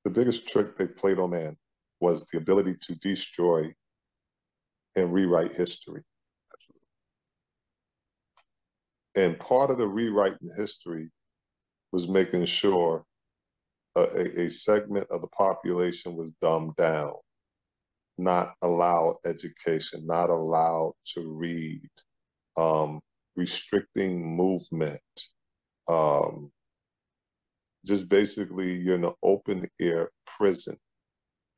The 0.04 0.10
biggest 0.10 0.48
trick 0.48 0.76
they 0.76 0.86
played 0.86 1.18
on 1.18 1.30
man 1.30 1.56
was 2.00 2.24
the 2.32 2.38
ability 2.38 2.76
to 2.82 2.94
destroy 2.96 3.72
and 4.96 5.12
rewrite 5.12 5.52
history. 5.52 6.02
And 9.14 9.38
part 9.38 9.70
of 9.70 9.78
the 9.78 9.86
rewriting 9.86 10.50
history 10.56 11.10
was 11.92 12.08
making 12.08 12.46
sure 12.46 13.04
a, 13.94 14.40
a, 14.42 14.48
segment 14.48 15.06
of 15.10 15.20
the 15.20 15.28
population 15.28 16.16
was 16.16 16.32
dumbed 16.40 16.74
down, 16.76 17.12
not 18.16 18.54
allowed 18.62 19.16
education, 19.26 20.06
not 20.06 20.30
allowed 20.30 20.94
to 21.14 21.30
read, 21.30 21.90
um, 22.56 23.00
restricting 23.36 24.24
movement, 24.36 25.00
um, 25.88 26.50
just 27.84 28.08
basically 28.08 28.74
you're 28.74 28.96
in 28.96 29.04
an 29.04 29.12
open 29.22 29.68
air 29.80 30.10
prison. 30.26 30.76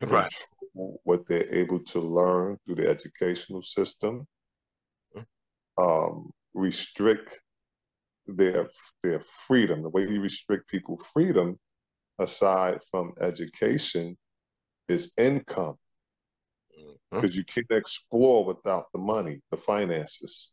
Right. 0.02 0.32
What 0.72 1.28
they're 1.28 1.54
able 1.54 1.80
to 1.80 2.00
learn 2.00 2.58
through 2.64 2.76
the 2.76 2.88
educational 2.88 3.62
system, 3.62 4.26
mm-hmm. 5.16 5.84
um, 5.84 6.30
restrict 6.52 7.40
their 8.26 8.68
their 9.02 9.20
freedom. 9.20 9.82
The 9.82 9.90
way 9.90 10.08
you 10.08 10.20
restrict 10.20 10.68
people 10.68 10.96
freedom, 10.96 11.58
aside 12.18 12.80
from 12.90 13.12
education, 13.20 14.16
is 14.88 15.12
income. 15.18 15.76
Because 17.10 17.30
mm-hmm. 17.30 17.38
you 17.38 17.44
can't 17.44 17.70
explore 17.70 18.44
without 18.44 18.86
the 18.92 18.98
money, 18.98 19.40
the 19.50 19.56
finances. 19.56 20.52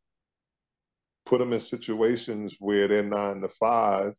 Put 1.25 1.39
them 1.39 1.53
in 1.53 1.59
situations 1.59 2.57
where 2.59 2.87
they're 2.87 3.03
nine 3.03 3.41
to 3.41 3.49
five 3.49 4.13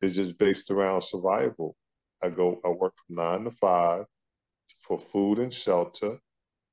is 0.00 0.16
just 0.16 0.38
based 0.38 0.70
around 0.70 1.02
survival. 1.02 1.76
I 2.22 2.30
go, 2.30 2.60
I 2.64 2.68
work 2.68 2.94
from 3.06 3.16
nine 3.16 3.44
to 3.44 3.50
five 3.50 4.04
for 4.80 4.98
food 4.98 5.38
and 5.38 5.52
shelter. 5.52 6.18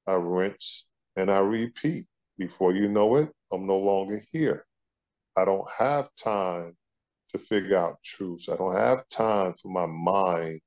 I 0.07 0.13
rinse 0.13 0.89
and 1.15 1.31
I 1.31 1.39
repeat. 1.39 2.05
Before 2.38 2.74
you 2.74 2.89
know 2.89 3.15
it, 3.15 3.31
I'm 3.51 3.65
no 3.65 3.77
longer 3.77 4.21
here. 4.31 4.64
I 5.38 5.46
don't 5.46 5.68
have 5.77 6.10
time 6.22 6.75
to 7.30 7.38
figure 7.38 7.77
out 7.77 8.04
truths. 8.04 8.50
I 8.50 8.56
don't 8.56 8.75
have 8.75 9.08
time 9.10 9.54
for 9.62 9.70
my 9.70 9.86
mind 9.86 10.62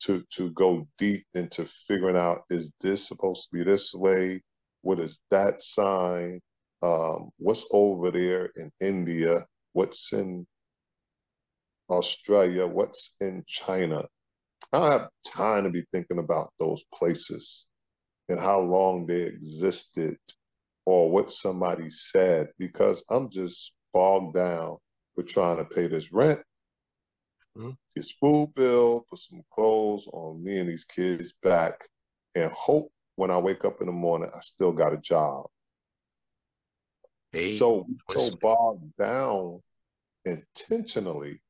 to 0.00 0.22
to 0.30 0.50
go 0.50 0.86
deep 0.98 1.24
into 1.34 1.64
figuring 1.64 2.16
out 2.16 2.42
is 2.50 2.72
this 2.80 3.06
supposed 3.06 3.44
to 3.44 3.56
be 3.56 3.64
this 3.64 3.94
way? 3.94 4.42
What 4.82 5.00
is 5.00 5.20
that 5.30 5.60
sign? 5.60 6.40
Um, 6.82 7.30
what's 7.38 7.66
over 7.72 8.10
there 8.10 8.50
in 8.56 8.70
India? 8.80 9.46
What's 9.72 10.12
in 10.12 10.46
Australia? 11.90 12.66
What's 12.66 13.16
in 13.20 13.42
China? 13.46 14.04
I 14.72 14.78
don't 14.78 14.92
have 14.92 15.08
time 15.26 15.64
to 15.64 15.70
be 15.70 15.84
thinking 15.92 16.18
about 16.18 16.50
those 16.58 16.84
places 16.94 17.68
and 18.28 18.40
how 18.40 18.60
long 18.60 19.06
they 19.06 19.22
existed 19.22 20.18
or 20.86 21.10
what 21.10 21.30
somebody 21.30 21.90
said 21.90 22.48
because 22.58 23.04
I'm 23.10 23.30
just 23.30 23.73
bogged 23.94 24.34
down 24.34 24.76
with 25.16 25.28
trying 25.28 25.56
to 25.56 25.64
pay 25.64 25.86
this 25.86 26.12
rent, 26.12 26.40
mm-hmm. 27.56 27.70
this 27.96 28.10
food 28.10 28.52
bill, 28.54 29.06
put 29.08 29.20
some 29.20 29.42
clothes 29.50 30.06
on 30.12 30.44
me 30.44 30.58
and 30.58 30.68
these 30.68 30.84
kids 30.84 31.34
back, 31.42 31.88
and 32.34 32.50
hope 32.52 32.92
when 33.16 33.30
I 33.30 33.38
wake 33.38 33.64
up 33.64 33.80
in 33.80 33.86
the 33.86 33.92
morning 33.92 34.28
I 34.34 34.40
still 34.40 34.72
got 34.72 34.92
a 34.92 34.98
job. 34.98 35.46
Hey, 37.32 37.52
so 37.52 37.86
so 38.10 38.30
bogged 38.40 38.96
down 38.98 39.60
intentionally, 40.24 41.40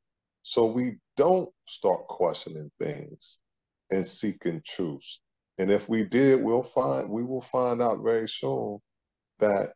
so 0.42 0.66
we 0.66 0.96
don't 1.16 1.50
start 1.66 2.06
questioning 2.06 2.70
things 2.80 3.38
and 3.90 4.06
seeking 4.06 4.62
truths. 4.66 5.20
And 5.58 5.70
if 5.70 5.88
we 5.88 6.02
did, 6.04 6.42
we'll 6.42 6.62
find 6.62 7.08
we 7.08 7.22
will 7.22 7.42
find 7.42 7.82
out 7.82 8.02
very 8.02 8.28
soon 8.28 8.78
that 9.38 9.72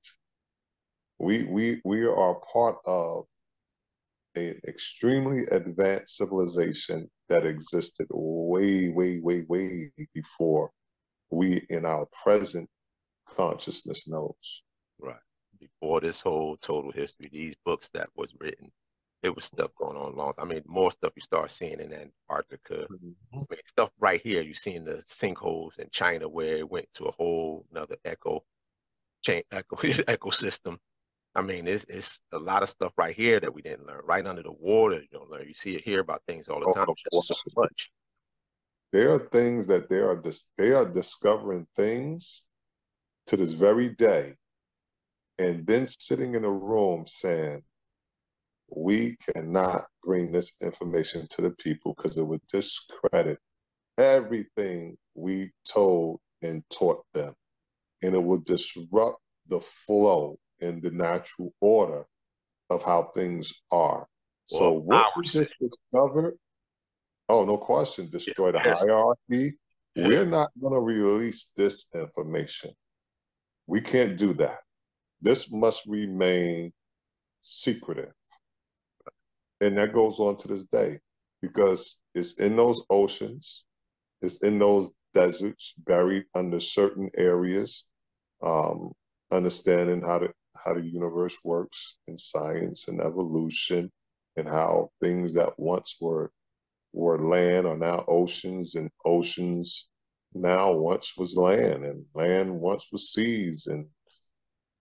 we 1.18 1.44
we 1.44 1.80
we 1.84 2.04
are 2.04 2.40
part 2.52 2.76
of 2.86 3.24
an 4.36 4.60
extremely 4.66 5.44
advanced 5.46 6.16
civilization 6.16 7.10
that 7.28 7.44
existed 7.46 8.06
way, 8.10 8.88
way, 8.88 9.20
way, 9.20 9.44
way 9.48 9.90
before 10.14 10.70
we 11.30 11.66
in 11.70 11.84
our 11.84 12.06
present 12.24 12.68
consciousness 13.26 14.06
knows. 14.06 14.62
Right. 14.98 15.16
Before 15.60 16.00
this 16.00 16.20
whole 16.20 16.56
total 16.58 16.92
history, 16.92 17.28
these 17.32 17.56
books 17.64 17.90
that 17.94 18.08
was 18.14 18.32
written, 18.38 18.70
it 19.22 19.34
was 19.34 19.44
stuff 19.44 19.72
going 19.76 19.96
on 19.96 20.16
long. 20.16 20.32
I 20.38 20.44
mean, 20.44 20.62
more 20.66 20.92
stuff 20.92 21.12
you 21.16 21.22
start 21.22 21.50
seeing 21.50 21.80
in 21.80 21.92
Antarctica. 21.92 22.86
Mm-hmm. 22.86 23.10
I 23.34 23.36
mean, 23.36 23.60
stuff 23.66 23.90
right 23.98 24.20
here, 24.22 24.42
you 24.42 24.54
see 24.54 24.74
in 24.74 24.84
the 24.84 25.02
sinkholes 25.06 25.78
in 25.78 25.88
China 25.90 26.28
where 26.28 26.58
it 26.58 26.70
went 26.70 26.88
to 26.94 27.06
a 27.06 27.12
whole 27.12 27.66
another 27.72 27.96
echo 28.04 28.44
chain 29.22 29.42
echo 29.50 29.76
ecosystem 29.76 30.78
I 31.38 31.42
mean, 31.42 31.68
it's 31.68 31.84
it's 31.88 32.20
a 32.32 32.38
lot 32.38 32.64
of 32.64 32.68
stuff 32.68 32.92
right 32.96 33.14
here 33.14 33.38
that 33.38 33.54
we 33.54 33.62
didn't 33.62 33.86
learn. 33.86 34.00
Right 34.04 34.26
under 34.26 34.42
the 34.42 34.50
water, 34.50 34.96
you 34.96 35.06
don't 35.12 35.30
learn. 35.30 35.46
You 35.46 35.54
see 35.54 35.76
it 35.76 35.84
hear 35.84 36.00
about 36.00 36.22
things 36.26 36.48
all 36.48 36.58
the 36.58 36.66
oh, 36.66 36.72
time. 36.72 36.88
Oh, 36.88 37.22
just 37.22 37.28
so 37.28 37.50
much. 37.56 37.92
There 38.92 39.12
are 39.12 39.20
things 39.20 39.68
that 39.68 39.88
they 39.88 40.00
are 40.00 40.16
dis- 40.16 40.50
they 40.58 40.72
are 40.72 40.84
discovering 40.84 41.68
things 41.76 42.48
to 43.26 43.36
this 43.36 43.52
very 43.52 43.90
day, 43.90 44.34
and 45.38 45.64
then 45.64 45.86
sitting 45.86 46.34
in 46.34 46.44
a 46.44 46.50
room 46.50 47.06
saying, 47.06 47.62
"We 48.74 49.16
cannot 49.32 49.84
bring 50.02 50.32
this 50.32 50.56
information 50.60 51.28
to 51.30 51.42
the 51.42 51.52
people 51.52 51.94
because 51.94 52.18
it 52.18 52.26
would 52.26 52.42
discredit 52.52 53.38
everything 53.96 54.98
we 55.14 55.52
told 55.72 56.18
and 56.42 56.64
taught 56.68 57.04
them, 57.14 57.32
and 58.02 58.16
it 58.16 58.24
will 58.24 58.40
disrupt 58.40 59.20
the 59.46 59.60
flow 59.60 60.36
in 60.60 60.80
the 60.80 60.90
natural 60.90 61.52
order 61.60 62.06
of 62.70 62.82
how 62.82 63.10
things 63.14 63.52
are. 63.70 64.06
Well, 64.50 64.60
so 64.60 64.72
what 64.72 65.12
we 65.16 65.24
just 65.24 65.54
discovered, 65.58 66.38
oh, 67.28 67.44
no 67.44 67.56
question, 67.56 68.08
destroy 68.10 68.52
the 68.52 68.58
hierarchy. 68.58 69.58
Yeah. 69.94 70.06
We're 70.06 70.26
not 70.26 70.50
going 70.60 70.74
to 70.74 70.80
release 70.80 71.52
this 71.56 71.88
information. 71.94 72.70
We 73.66 73.80
can't 73.80 74.16
do 74.16 74.32
that. 74.34 74.60
This 75.20 75.50
must 75.52 75.86
remain 75.86 76.72
secretive. 77.40 78.12
And 79.60 79.76
that 79.76 79.92
goes 79.92 80.20
on 80.20 80.36
to 80.36 80.48
this 80.48 80.64
day 80.64 80.98
because 81.42 82.00
it's 82.14 82.38
in 82.38 82.56
those 82.56 82.82
oceans, 82.90 83.66
it's 84.22 84.42
in 84.42 84.58
those 84.58 84.90
deserts 85.14 85.74
buried 85.78 86.24
under 86.34 86.60
certain 86.60 87.10
areas, 87.16 87.88
um, 88.42 88.92
understanding 89.32 90.00
how 90.00 90.18
to 90.20 90.32
how 90.64 90.74
the 90.74 90.82
universe 90.82 91.38
works 91.44 91.98
in 92.08 92.18
science 92.18 92.88
and 92.88 93.00
evolution 93.00 93.90
and 94.36 94.48
how 94.48 94.90
things 95.00 95.34
that 95.34 95.58
once 95.58 95.96
were 96.00 96.32
were 96.92 97.24
land 97.24 97.66
are 97.66 97.76
now 97.78 98.04
oceans 98.08 98.74
and 98.74 98.90
oceans 99.04 99.88
now 100.34 100.72
once 100.72 101.16
was 101.16 101.36
land 101.36 101.84
and 101.84 102.04
land 102.14 102.50
once 102.50 102.88
was 102.92 103.12
seas 103.12 103.66
and 103.66 103.86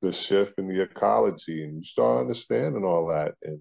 the 0.02 0.12
shift 0.12 0.58
in 0.60 0.68
the 0.68 0.82
ecology, 0.82 1.64
and 1.64 1.78
you 1.78 1.84
start 1.84 2.22
understanding 2.22 2.84
all 2.84 3.08
that, 3.08 3.36
and 3.44 3.60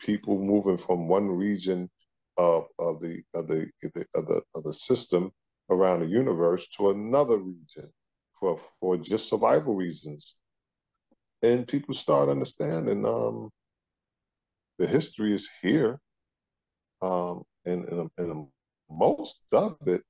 people 0.00 0.38
moving 0.38 0.76
from 0.78 1.08
one 1.08 1.28
region 1.28 1.90
of, 2.38 2.66
of 2.78 3.00
the 3.00 3.22
of 3.34 3.48
the 3.48 3.70
of 4.14 4.26
the 4.26 4.42
of 4.54 4.64
the 4.64 4.72
system 4.72 5.32
around 5.70 6.00
the 6.00 6.06
universe 6.06 6.68
to 6.68 6.90
another 6.90 7.38
region 7.38 7.90
for 8.38 8.60
for 8.80 8.98
just 8.98 9.28
survival 9.28 9.74
reasons. 9.74 10.40
And 11.42 11.66
people 11.66 11.94
start 11.94 12.28
understanding 12.28 13.04
um, 13.06 13.50
the 14.78 14.86
history 14.86 15.32
is 15.32 15.50
here, 15.60 15.98
um, 17.02 17.42
and, 17.64 17.88
and, 17.88 18.10
and 18.18 18.46
most 18.90 19.42
of 19.52 19.76
it, 19.86 20.02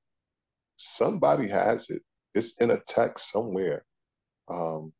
somebody 0.76 1.48
has 1.48 1.90
it. 1.90 2.02
It's 2.34 2.60
in 2.60 2.70
a 2.70 2.80
text 2.86 3.32
somewhere. 3.32 3.84
Um, 4.48 4.92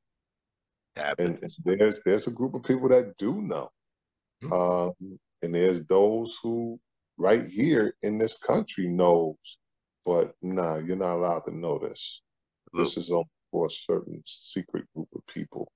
and, 0.96 1.38
and, 1.42 1.52
there's 1.64 2.00
there's 2.04 2.26
a 2.26 2.32
group 2.32 2.54
of 2.54 2.62
people 2.62 2.88
that 2.90 3.16
do 3.16 3.40
know, 3.40 3.70
mm-hmm. 4.44 4.52
um, 4.52 5.18
and 5.42 5.54
there's 5.54 5.84
those 5.86 6.38
who 6.42 6.78
right 7.16 7.44
here 7.44 7.94
in 8.02 8.18
this 8.18 8.36
country 8.36 8.88
knows, 8.88 9.58
but 10.04 10.34
nah, 10.42 10.76
you're 10.76 10.96
not 10.96 11.14
allowed 11.14 11.44
to 11.46 11.56
know 11.56 11.78
this. 11.78 12.22
This 12.74 12.96
is 12.96 13.10
only 13.10 13.24
for 13.50 13.66
a 13.66 13.70
certain 13.70 14.22
secret 14.26 14.84
group 14.94 15.08
of 15.14 15.26
people. 15.26 15.70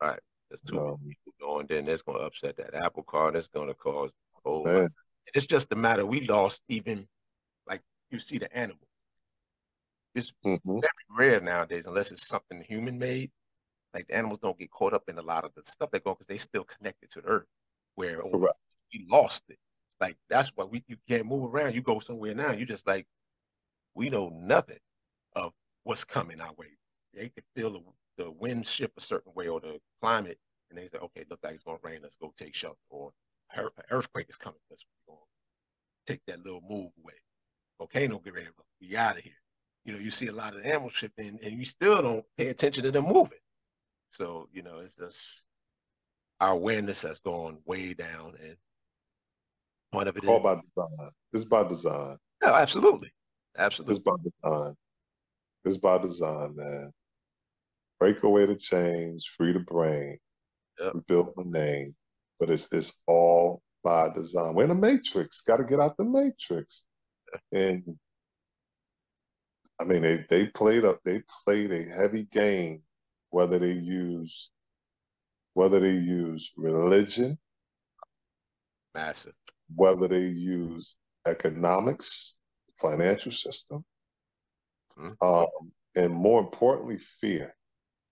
Right. 0.00 0.20
There's 0.48 0.62
too 0.62 0.80
um, 0.80 0.98
many 1.02 1.16
people 1.24 1.32
going, 1.40 1.66
then 1.66 1.84
that's 1.84 2.02
going 2.02 2.18
to 2.18 2.24
upset 2.24 2.56
that 2.56 2.74
apple 2.74 3.02
cart. 3.02 3.34
That's 3.34 3.48
going 3.48 3.68
to 3.68 3.74
cause 3.74 4.10
oh, 4.44 4.64
man. 4.64 4.88
It's 5.34 5.46
just 5.46 5.72
a 5.72 5.76
matter. 5.76 6.06
We 6.06 6.26
lost 6.26 6.62
even 6.68 7.06
like 7.66 7.82
you 8.10 8.18
see 8.18 8.38
the 8.38 8.54
animal. 8.56 8.86
It's 10.14 10.32
mm-hmm. 10.44 10.80
very 10.80 11.30
rare 11.30 11.40
nowadays, 11.40 11.86
unless 11.86 12.12
it's 12.12 12.26
something 12.26 12.62
human 12.62 12.98
made. 12.98 13.30
Like 13.92 14.06
the 14.08 14.16
animals 14.16 14.38
don't 14.40 14.58
get 14.58 14.70
caught 14.70 14.94
up 14.94 15.04
in 15.08 15.18
a 15.18 15.22
lot 15.22 15.44
of 15.44 15.52
the 15.54 15.62
stuff 15.64 15.90
they 15.90 16.00
go 16.00 16.12
because 16.12 16.26
they 16.26 16.38
still 16.38 16.64
connected 16.64 17.10
to 17.10 17.20
the 17.20 17.28
earth. 17.28 17.46
Where 17.94 18.24
oh, 18.24 18.48
we 18.92 19.06
lost 19.10 19.44
it. 19.48 19.58
Like 20.00 20.16
that's 20.30 20.50
why 20.54 20.64
we 20.64 20.84
you 20.86 20.96
can't 21.08 21.26
move 21.26 21.52
around. 21.52 21.74
You 21.74 21.82
go 21.82 21.98
somewhere 21.98 22.34
now, 22.34 22.52
you 22.52 22.64
just 22.64 22.86
like 22.86 23.06
we 23.94 24.08
know 24.08 24.30
nothing 24.32 24.78
of 25.34 25.52
what's 25.82 26.04
coming 26.04 26.40
our 26.40 26.52
way. 26.56 26.68
They 27.14 27.28
can 27.30 27.42
feel 27.56 27.70
the, 27.70 27.80
the 28.18 28.30
wind 28.30 28.66
shift 28.66 28.92
a 28.98 29.00
certain 29.00 29.32
way 29.34 29.48
or 29.48 29.60
the 29.60 29.78
climate, 30.02 30.38
and 30.68 30.78
they 30.78 30.88
say, 30.88 30.98
okay, 30.98 31.24
look 31.30 31.40
like 31.42 31.54
it's 31.54 31.64
gonna 31.64 31.78
rain. 31.82 32.00
Let's 32.02 32.16
go 32.16 32.34
take 32.36 32.54
shelter. 32.54 32.76
Or 32.90 33.12
an 33.54 33.70
earthquake 33.90 34.26
is 34.28 34.36
coming. 34.36 34.58
Let's 34.68 34.84
go 35.06 35.18
take 36.06 36.20
that 36.26 36.44
little 36.44 36.62
move 36.68 36.90
away. 37.02 37.14
Volcano 37.78 38.18
get 38.18 38.34
ready. 38.34 38.48
We 38.80 38.96
out 38.96 39.16
of 39.16 39.24
here. 39.24 39.32
You 39.86 39.94
know, 39.94 39.98
you 39.98 40.10
see 40.10 40.26
a 40.26 40.32
lot 40.32 40.54
of 40.54 40.66
animals 40.66 40.92
shifting, 40.92 41.38
and 41.42 41.54
you 41.54 41.64
still 41.64 42.02
don't 42.02 42.24
pay 42.36 42.48
attention 42.48 42.84
to 42.84 42.90
them 42.90 43.06
moving. 43.06 43.38
So 44.10 44.48
you 44.52 44.62
know, 44.62 44.80
it's 44.84 44.96
just 44.96 45.46
our 46.40 46.52
awareness 46.52 47.02
has 47.02 47.20
gone 47.20 47.58
way 47.64 47.94
down, 47.94 48.34
and 48.42 48.56
Part 49.92 50.08
of 50.08 50.16
it 50.16 50.26
all 50.26 50.36
is 50.36 50.42
by 50.42 50.54
design. 50.54 51.10
It's 51.32 51.44
by 51.46 51.62
design. 51.64 52.16
Yeah, 52.42 52.54
absolutely, 52.54 53.10
absolutely. 53.56 53.94
It's 53.94 54.02
by 54.02 54.12
design. 54.22 54.74
It's 55.64 55.76
by 55.78 55.98
design, 55.98 56.56
man. 56.56 56.90
Break 57.98 58.22
away 58.22 58.46
the 58.46 58.56
chains, 58.56 59.26
free 59.26 59.52
the 59.52 59.60
brain, 59.60 60.18
yep. 60.80 60.94
rebuild 60.94 61.32
the 61.36 61.44
name. 61.44 61.94
But 62.38 62.50
it's 62.50 62.72
it's 62.72 63.02
all 63.06 63.62
by 63.82 64.10
design. 64.10 64.54
We're 64.54 64.64
in 64.64 64.68
the 64.68 64.74
matrix. 64.74 65.40
Got 65.40 65.56
to 65.56 65.64
get 65.64 65.80
out 65.80 65.96
the 65.96 66.04
matrix. 66.04 66.84
And 67.52 67.82
I 69.80 69.84
mean, 69.84 70.02
they 70.02 70.24
they 70.28 70.46
played 70.46 70.84
up. 70.84 71.00
They 71.04 71.22
played 71.44 71.72
a 71.72 71.82
heavy 71.82 72.24
game, 72.30 72.82
whether 73.30 73.58
they 73.58 73.72
use 73.72 74.50
whether 75.54 75.80
they 75.80 75.90
use 75.90 76.52
religion, 76.56 77.36
massive, 78.94 79.34
whether 79.74 80.06
they 80.06 80.26
use 80.26 80.96
economics, 81.26 82.36
financial 82.80 83.32
system, 83.32 83.84
mm-hmm. 84.96 85.26
um, 85.26 85.72
and 85.96 86.14
more 86.14 86.40
importantly, 86.40 86.98
fear. 86.98 87.54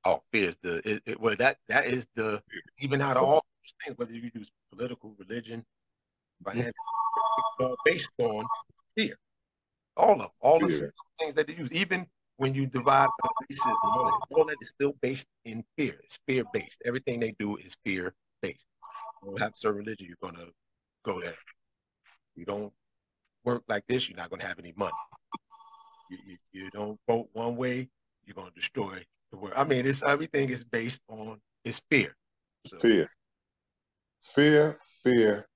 Oh, 0.06 0.22
fear 0.32 0.50
is 0.50 0.56
the 0.62 0.88
it, 0.88 1.02
it, 1.04 1.20
well 1.20 1.34
that 1.36 1.56
that 1.68 1.86
is 1.86 2.06
the 2.14 2.40
even 2.78 3.02
out 3.02 3.16
of 3.16 3.24
all 3.24 3.44
things, 3.84 3.98
whether 3.98 4.12
you 4.12 4.30
use 4.32 4.48
political, 4.70 5.16
religion, 5.18 5.60
mm-hmm. 5.60 6.48
financial, 6.48 6.72
mm-hmm. 7.60 7.74
based 7.84 8.12
on 8.18 8.46
fear. 8.96 9.18
All 9.96 10.22
of 10.22 10.30
all 10.40 10.60
fear. 10.60 10.68
the 10.68 10.92
things 11.18 11.34
that 11.34 11.48
they 11.48 11.54
use, 11.54 11.72
even 11.72 12.06
when 12.36 12.54
you 12.54 12.66
divide 12.66 13.08
racism, 13.50 13.74
all 13.82 14.20
all 14.30 14.44
that 14.44 14.54
is 14.62 14.68
still 14.68 14.94
based 15.02 15.26
in 15.44 15.64
fear. 15.76 15.96
It's 16.04 16.20
fear 16.28 16.44
based. 16.52 16.80
Everything 16.84 17.18
they 17.18 17.34
do 17.40 17.56
is 17.56 17.76
fear 17.84 18.14
based. 18.42 18.68
You 19.24 19.34
have 19.38 19.56
certain 19.56 19.78
religion, 19.78 20.06
you're 20.06 20.30
gonna 20.30 20.46
go 21.04 21.20
there. 21.20 21.34
You 22.36 22.44
don't 22.44 22.72
work 23.44 23.64
like 23.66 23.82
this, 23.88 24.08
you're 24.08 24.16
not 24.16 24.30
going 24.30 24.40
to 24.40 24.46
have 24.46 24.60
any 24.60 24.72
money. 24.76 24.92
You, 26.10 26.18
you, 26.26 26.36
you 26.52 26.70
don't 26.70 27.00
vote 27.08 27.28
one 27.32 27.56
way, 27.56 27.88
you're 28.24 28.34
going 28.34 28.48
to 28.48 28.54
destroy 28.54 29.04
the 29.30 29.36
world. 29.38 29.54
I 29.56 29.64
mean, 29.64 29.86
it's 29.86 30.02
everything 30.02 30.48
is 30.50 30.64
based 30.64 31.02
on 31.08 31.40
it's 31.64 31.80
fear. 31.90 32.16
So, 32.66 32.78
fear, 32.78 33.10
fear, 34.22 34.78
fear, 35.02 35.46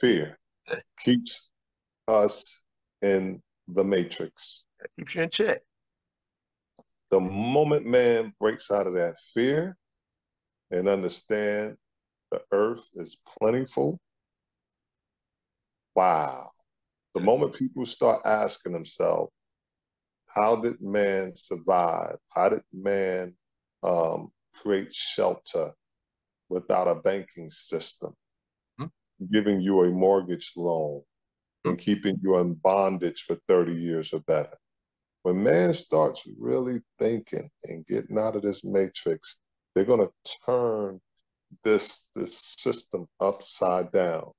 fear 0.00 0.38
keeps 0.98 1.50
us 2.08 2.62
in 3.02 3.40
the 3.68 3.84
matrix. 3.84 4.64
That 4.80 4.90
keeps 4.98 5.14
you 5.14 5.22
in 5.22 5.30
check. 5.30 5.62
The 7.10 7.20
moment 7.20 7.86
man 7.86 8.32
breaks 8.38 8.70
out 8.70 8.86
of 8.86 8.94
that 8.94 9.16
fear 9.34 9.76
and 10.70 10.88
understand 10.88 11.76
the 12.30 12.40
earth 12.52 12.88
is 12.94 13.16
plentiful 13.38 13.98
wow. 15.94 16.50
The 17.14 17.20
moment 17.20 17.54
people 17.54 17.84
start 17.84 18.22
asking 18.24 18.72
themselves, 18.72 19.32
how 20.34 20.56
did 20.56 20.80
man 20.80 21.32
survive? 21.34 22.16
How 22.34 22.48
did 22.48 22.62
man 22.72 23.34
um, 23.82 24.30
create 24.54 24.94
shelter 24.94 25.72
without 26.48 26.88
a 26.88 26.96
banking 26.96 27.50
system, 27.50 28.14
hmm 28.78 28.86
giving 29.32 29.60
you 29.60 29.84
a 29.84 29.90
mortgage 29.90 30.52
loan 30.56 31.02
hmm 31.64 31.70
and 31.70 31.78
keeping 31.78 32.18
you 32.22 32.38
in 32.38 32.54
bondage 32.54 33.22
for 33.22 33.36
30 33.48 33.74
years 33.74 34.12
or 34.12 34.20
better? 34.20 34.56
When 35.22 35.42
man 35.42 35.72
starts 35.74 36.26
really 36.38 36.80
thinking 36.98 37.48
and 37.64 37.86
getting 37.86 38.18
out 38.18 38.36
of 38.36 38.42
this 38.42 38.64
matrix, 38.64 39.40
they're 39.74 39.84
going 39.84 40.06
to 40.06 40.12
turn 40.46 41.00
this 41.62 42.08
this 42.14 42.38
system 42.58 43.06
upside 43.20 43.92
down. 43.92 44.30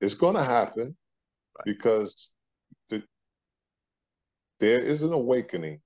It's 0.00 0.14
going 0.14 0.34
to 0.34 0.42
happen 0.42 0.96
right. 1.56 1.64
because 1.64 2.34
there 4.60 4.80
is 4.80 5.02
an 5.02 5.12
awakening. 5.12 5.80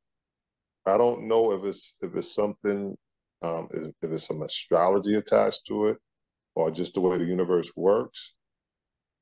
I 0.86 0.96
don't 0.96 1.28
know 1.28 1.52
if 1.52 1.64
it's 1.64 1.96
if 2.02 2.14
it's 2.14 2.34
something 2.34 2.96
um, 3.42 3.68
if, 3.72 3.92
if 4.02 4.10
it's 4.10 4.26
some 4.26 4.42
astrology 4.42 5.14
attached 5.14 5.66
to 5.66 5.86
it, 5.86 5.98
or 6.54 6.70
just 6.70 6.94
the 6.94 7.00
way 7.00 7.18
the 7.18 7.24
universe 7.24 7.70
works. 7.76 8.34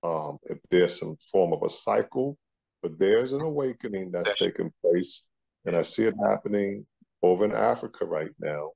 Um, 0.03 0.39
if 0.45 0.59
there's 0.71 0.99
some 0.99 1.17
form 1.33 1.53
of 1.53 1.63
a 1.65 1.69
cycle, 1.69 2.39
but 2.83 2.99
there's 2.99 3.33
an 3.33 3.41
awakening 3.41 4.13
that's 4.13 4.39
taking 4.39 4.73
place, 4.83 5.31
and 5.65 5.77
I 5.77 5.83
see 5.83 6.05
it 6.05 6.15
happening 6.29 6.87
over 7.23 7.45
in 7.45 7.53
Africa 7.53 8.05
right 8.05 8.31
now, 8.41 8.71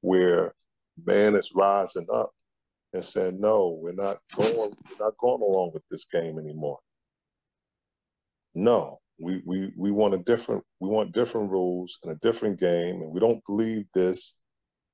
where 0.00 0.54
man 1.04 1.34
is 1.36 1.52
rising 1.54 2.06
up 2.12 2.30
and 2.94 3.04
saying, 3.04 3.40
"No, 3.40 3.78
we're 3.80 3.92
not 3.92 4.18
going. 4.34 4.72
We're 4.88 5.04
not 5.06 5.16
going 5.18 5.42
along 5.42 5.72
with 5.74 5.82
this 5.90 6.06
game 6.06 6.38
anymore. 6.38 6.78
No, 8.54 9.00
we 9.20 9.42
we 9.44 9.72
we 9.76 9.90
want 9.90 10.14
a 10.14 10.18
different 10.18 10.64
we 10.80 10.88
want 10.88 11.12
different 11.12 11.50
rules 11.50 11.98
and 12.02 12.12
a 12.12 12.16
different 12.16 12.58
game, 12.58 13.02
and 13.02 13.10
we 13.12 13.20
don't 13.20 13.44
believe 13.46 13.84
this. 13.94 14.40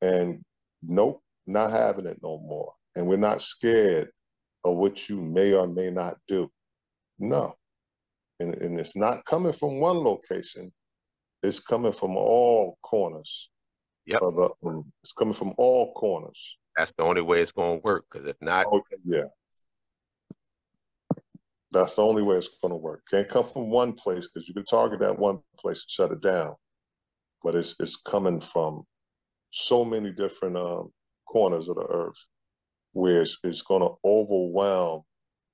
And 0.03 0.43
nope, 0.83 1.23
not 1.47 1.71
having 1.71 2.07
it 2.07 2.19
no 2.23 2.39
more. 2.39 2.73
And 2.95 3.07
we're 3.07 3.17
not 3.17 3.41
scared 3.41 4.11
of 4.65 4.77
what 4.77 5.09
you 5.09 5.23
may 5.23 5.55
or 5.55 5.67
may 5.67 5.91
not 5.91 6.17
do. 6.27 6.51
No, 7.19 7.55
and 8.41 8.55
and 8.55 8.79
it's 8.79 8.97
not 8.97 9.25
coming 9.25 9.53
from 9.53 9.81
one 9.81 9.99
location. 9.99 10.73
It's 11.43 11.61
coming 11.61 11.93
from 11.93 12.17
all 12.17 12.79
corners. 12.83 13.51
Yep. 14.07 14.21
The, 14.21 14.51
um, 14.65 14.93
it's 15.03 15.12
coming 15.12 15.35
from 15.35 15.53
all 15.59 15.93
corners. 15.93 16.59
That's 16.77 16.93
the 16.93 17.03
only 17.03 17.21
way 17.23 17.41
it's 17.41 17.53
going 17.53 17.79
to 17.79 17.83
work. 17.85 18.05
Because 18.11 18.27
if 18.27 18.37
not, 18.41 18.67
okay, 18.67 18.97
yeah, 19.05 19.25
that's 21.72 21.94
the 21.94 22.02
only 22.02 22.22
way 22.22 22.37
it's 22.37 22.57
going 22.62 22.72
to 22.72 22.76
work. 22.76 23.02
Can't 23.11 23.29
come 23.29 23.44
from 23.44 23.70
one 23.70 23.92
place 23.92 24.29
because 24.29 24.48
you 24.48 24.55
can 24.55 24.64
target 24.64 25.00
that 25.00 25.18
one 25.18 25.38
place 25.59 25.85
and 25.85 25.90
shut 25.90 26.12
it 26.12 26.22
down, 26.22 26.55
but 27.42 27.55
it's 27.55 27.74
it's 27.81 27.96
coming 27.96 28.40
from 28.40 28.85
so 29.50 29.85
many 29.85 30.12
different 30.12 30.57
um, 30.57 30.90
corners 31.26 31.68
of 31.68 31.76
the 31.76 31.87
earth 31.87 32.26
where 32.92 33.22
it's, 33.22 33.38
it's 33.44 33.62
going 33.62 33.83
to 33.83 33.94
overwhelm 34.05 35.02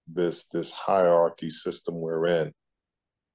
this 0.07 0.49
this 0.49 0.71
hierarchy 0.71 1.51
system 1.51 1.95
we're 1.95 2.27
in. 2.27 2.53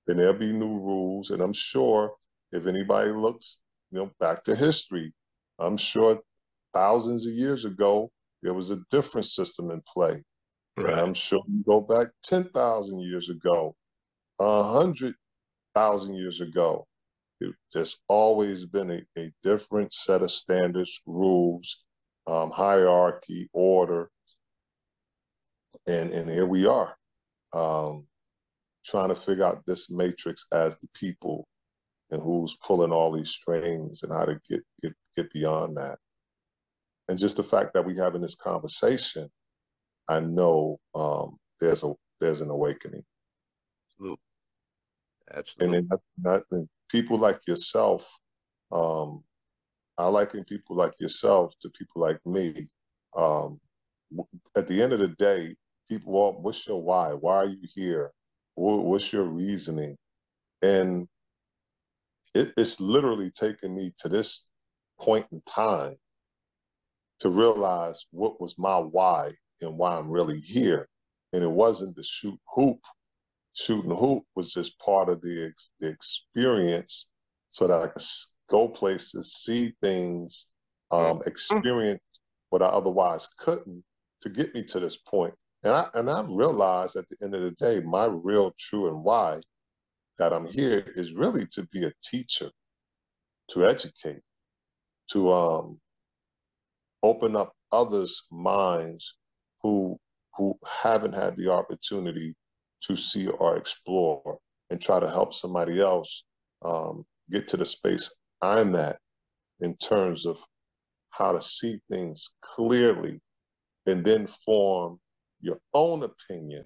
Then 0.06 0.18
there'll 0.18 0.34
be 0.34 0.54
new 0.54 0.80
rules, 0.80 1.32
and 1.32 1.42
I'm 1.42 1.54
sure 1.54 2.14
if 2.52 2.66
anybody 2.68 3.12
looks, 3.12 3.60
you 3.92 4.00
know, 4.00 4.12
back 4.20 4.44
to 4.44 4.56
history, 4.56 5.14
I'm 5.60 5.78
sure 5.78 6.20
thousands 6.74 7.26
of 7.26 7.34
years 7.34 7.66
ago, 7.66 8.12
there 8.44 8.54
was 8.54 8.72
a 8.72 8.80
different 8.92 9.26
system 9.26 9.72
in 9.72 9.82
play. 9.92 10.24
Right. 10.78 10.98
I'm 11.00 11.16
sure 11.16 11.42
you 11.48 11.64
go 11.64 11.82
back 11.82 12.10
10,000 12.24 13.00
years 13.00 13.30
ago, 13.30 13.76
100,000 14.38 16.14
years 16.14 16.42
ago. 16.42 16.86
It, 17.42 17.56
there's 17.74 17.98
always 18.08 18.66
been 18.66 18.92
a, 18.92 19.02
a 19.20 19.32
different 19.44 19.92
set 19.92 20.22
of 20.22 20.30
standards, 20.30 21.02
rules, 21.08 21.84
um, 22.28 22.52
hierarchy, 22.52 23.50
order. 23.54 24.10
And, 25.88 26.12
and 26.12 26.30
here 26.30 26.46
we 26.46 26.68
are, 26.68 26.96
um, 27.54 28.06
trying 28.86 29.10
to 29.10 29.16
figure 29.16 29.46
out 29.46 29.64
this 29.66 29.90
matrix 29.90 30.46
as 30.52 30.78
the 30.78 30.88
people 30.94 31.48
and 32.12 32.22
who's 32.22 32.56
pulling 32.66 32.92
all 32.92 33.12
these 33.12 33.32
strings 33.32 34.04
and 34.04 34.14
how 34.14 34.26
to 34.26 34.40
get, 34.48 34.62
get, 34.84 34.94
get 35.16 35.34
beyond 35.34 35.78
that. 35.78 35.98
And 37.10 37.18
just 37.18 37.38
the 37.38 37.44
fact 37.44 37.74
that 37.74 37.86
we're 37.86 38.04
having 38.04 38.22
this 38.22 38.36
conversation, 38.36 39.30
I 40.08 40.20
know 40.20 40.80
um, 40.96 41.38
there's 41.60 41.84
a 41.84 41.94
there's 42.20 42.42
an 42.42 42.50
awakening. 42.50 43.04
Absolutely. 44.00 44.20
Absolutely. 45.34 45.78
And 45.78 45.90
then 46.24 46.42
and 46.52 46.70
people 46.90 47.18
like 47.18 47.46
yourself, 47.48 48.10
um, 48.72 49.24
I 49.98 50.08
liken 50.08 50.44
people 50.44 50.76
like 50.76 51.00
yourself 51.00 51.54
to 51.62 51.70
people 51.70 52.02
like 52.02 52.20
me. 52.26 52.70
Um, 53.16 53.60
at 54.56 54.68
the 54.68 54.82
end 54.82 54.94
of 54.94 55.00
the 55.00 55.10
day, 55.10 55.56
people, 55.90 56.14
well, 56.14 56.42
what's 56.42 56.66
your 56.68 56.82
why? 56.82 57.14
Why 57.14 57.36
are 57.36 57.46
you 57.46 57.68
here? 57.74 58.12
What's 58.56 59.12
your 59.12 59.26
reasoning? 59.26 59.98
And 60.62 61.08
it, 62.34 62.54
it's 62.58 62.80
literally 62.80 63.32
taken 63.32 63.76
me 63.76 63.94
to 64.00 64.10
this 64.10 64.52
point 65.00 65.28
in 65.32 65.42
time 65.42 65.96
to 67.20 67.30
realize 67.30 68.06
what 68.12 68.40
was 68.40 68.58
my 68.58 68.78
why 68.78 69.34
and 69.62 69.78
why 69.78 69.98
I'm 69.98 70.10
really 70.10 70.40
here. 70.40 70.88
And 71.34 71.44
it 71.44 71.52
wasn't 71.52 71.96
the 71.96 72.04
shoot 72.04 72.40
hoop. 72.56 72.80
Shooting 73.54 73.96
hoop 73.96 74.24
was 74.36 74.54
just 74.54 74.80
part 74.80 75.10
of 75.10 75.22
the, 75.22 75.48
ex- 75.48 75.72
the 75.80 75.88
experience 75.88 77.12
so 77.50 77.68
that 77.68 77.82
I 77.82 77.88
could 77.88 78.04
go 78.50 78.68
places, 78.68 79.34
see 79.34 79.74
things, 79.82 80.54
um, 80.92 81.22
experience 81.26 82.02
what 82.50 82.62
I 82.62 82.68
otherwise 82.68 83.28
couldn't 83.40 83.84
to 84.22 84.30
get 84.30 84.54
me 84.54 84.64
to 84.64 84.80
this 84.80 84.98
point. 84.98 85.34
And 85.64 85.74
I 85.74 85.88
and 85.96 86.10
I 86.10 86.22
realized 86.22 86.96
at 86.96 87.06
the 87.10 87.18
end 87.22 87.36
of 87.36 87.42
the 87.42 87.52
day, 87.52 87.82
my 87.82 88.06
real 88.06 88.54
true 88.60 88.88
and 88.88 89.04
why 89.04 89.42
that 90.20 90.34
I'm 90.34 90.46
here 90.46 90.92
is 90.96 91.14
really 91.14 91.46
to 91.48 91.68
be 91.68 91.86
a 91.86 91.94
teacher, 92.04 92.50
to 93.50 93.66
educate, 93.66 94.22
to 95.12 95.32
um, 95.32 95.80
open 97.04 97.36
up 97.36 97.54
others' 97.72 98.28
minds 98.32 99.16
who 99.68 100.00
who 100.38 100.58
haven't 100.82 101.14
had 101.14 101.36
the 101.36 101.52
opportunity 101.52 102.34
to 102.84 102.96
see 102.96 103.28
or 103.28 103.58
explore, 103.58 104.38
and 104.70 104.80
try 104.80 104.98
to 105.00 105.10
help 105.10 105.34
somebody 105.34 105.82
else 105.82 106.24
um, 106.64 107.04
get 107.30 107.50
to 107.50 107.58
the 107.58 107.66
space 107.66 108.22
I'm 108.42 108.76
at 108.76 108.98
in 109.60 109.76
terms 109.78 110.26
of 110.26 110.38
how 111.10 111.34
to 111.34 111.42
see 111.42 111.82
things 111.92 112.30
clearly, 112.42 113.20
and 113.88 114.06
then 114.06 114.30
form 114.46 115.00
your 115.42 115.60
own 115.74 116.04
opinion 116.04 116.64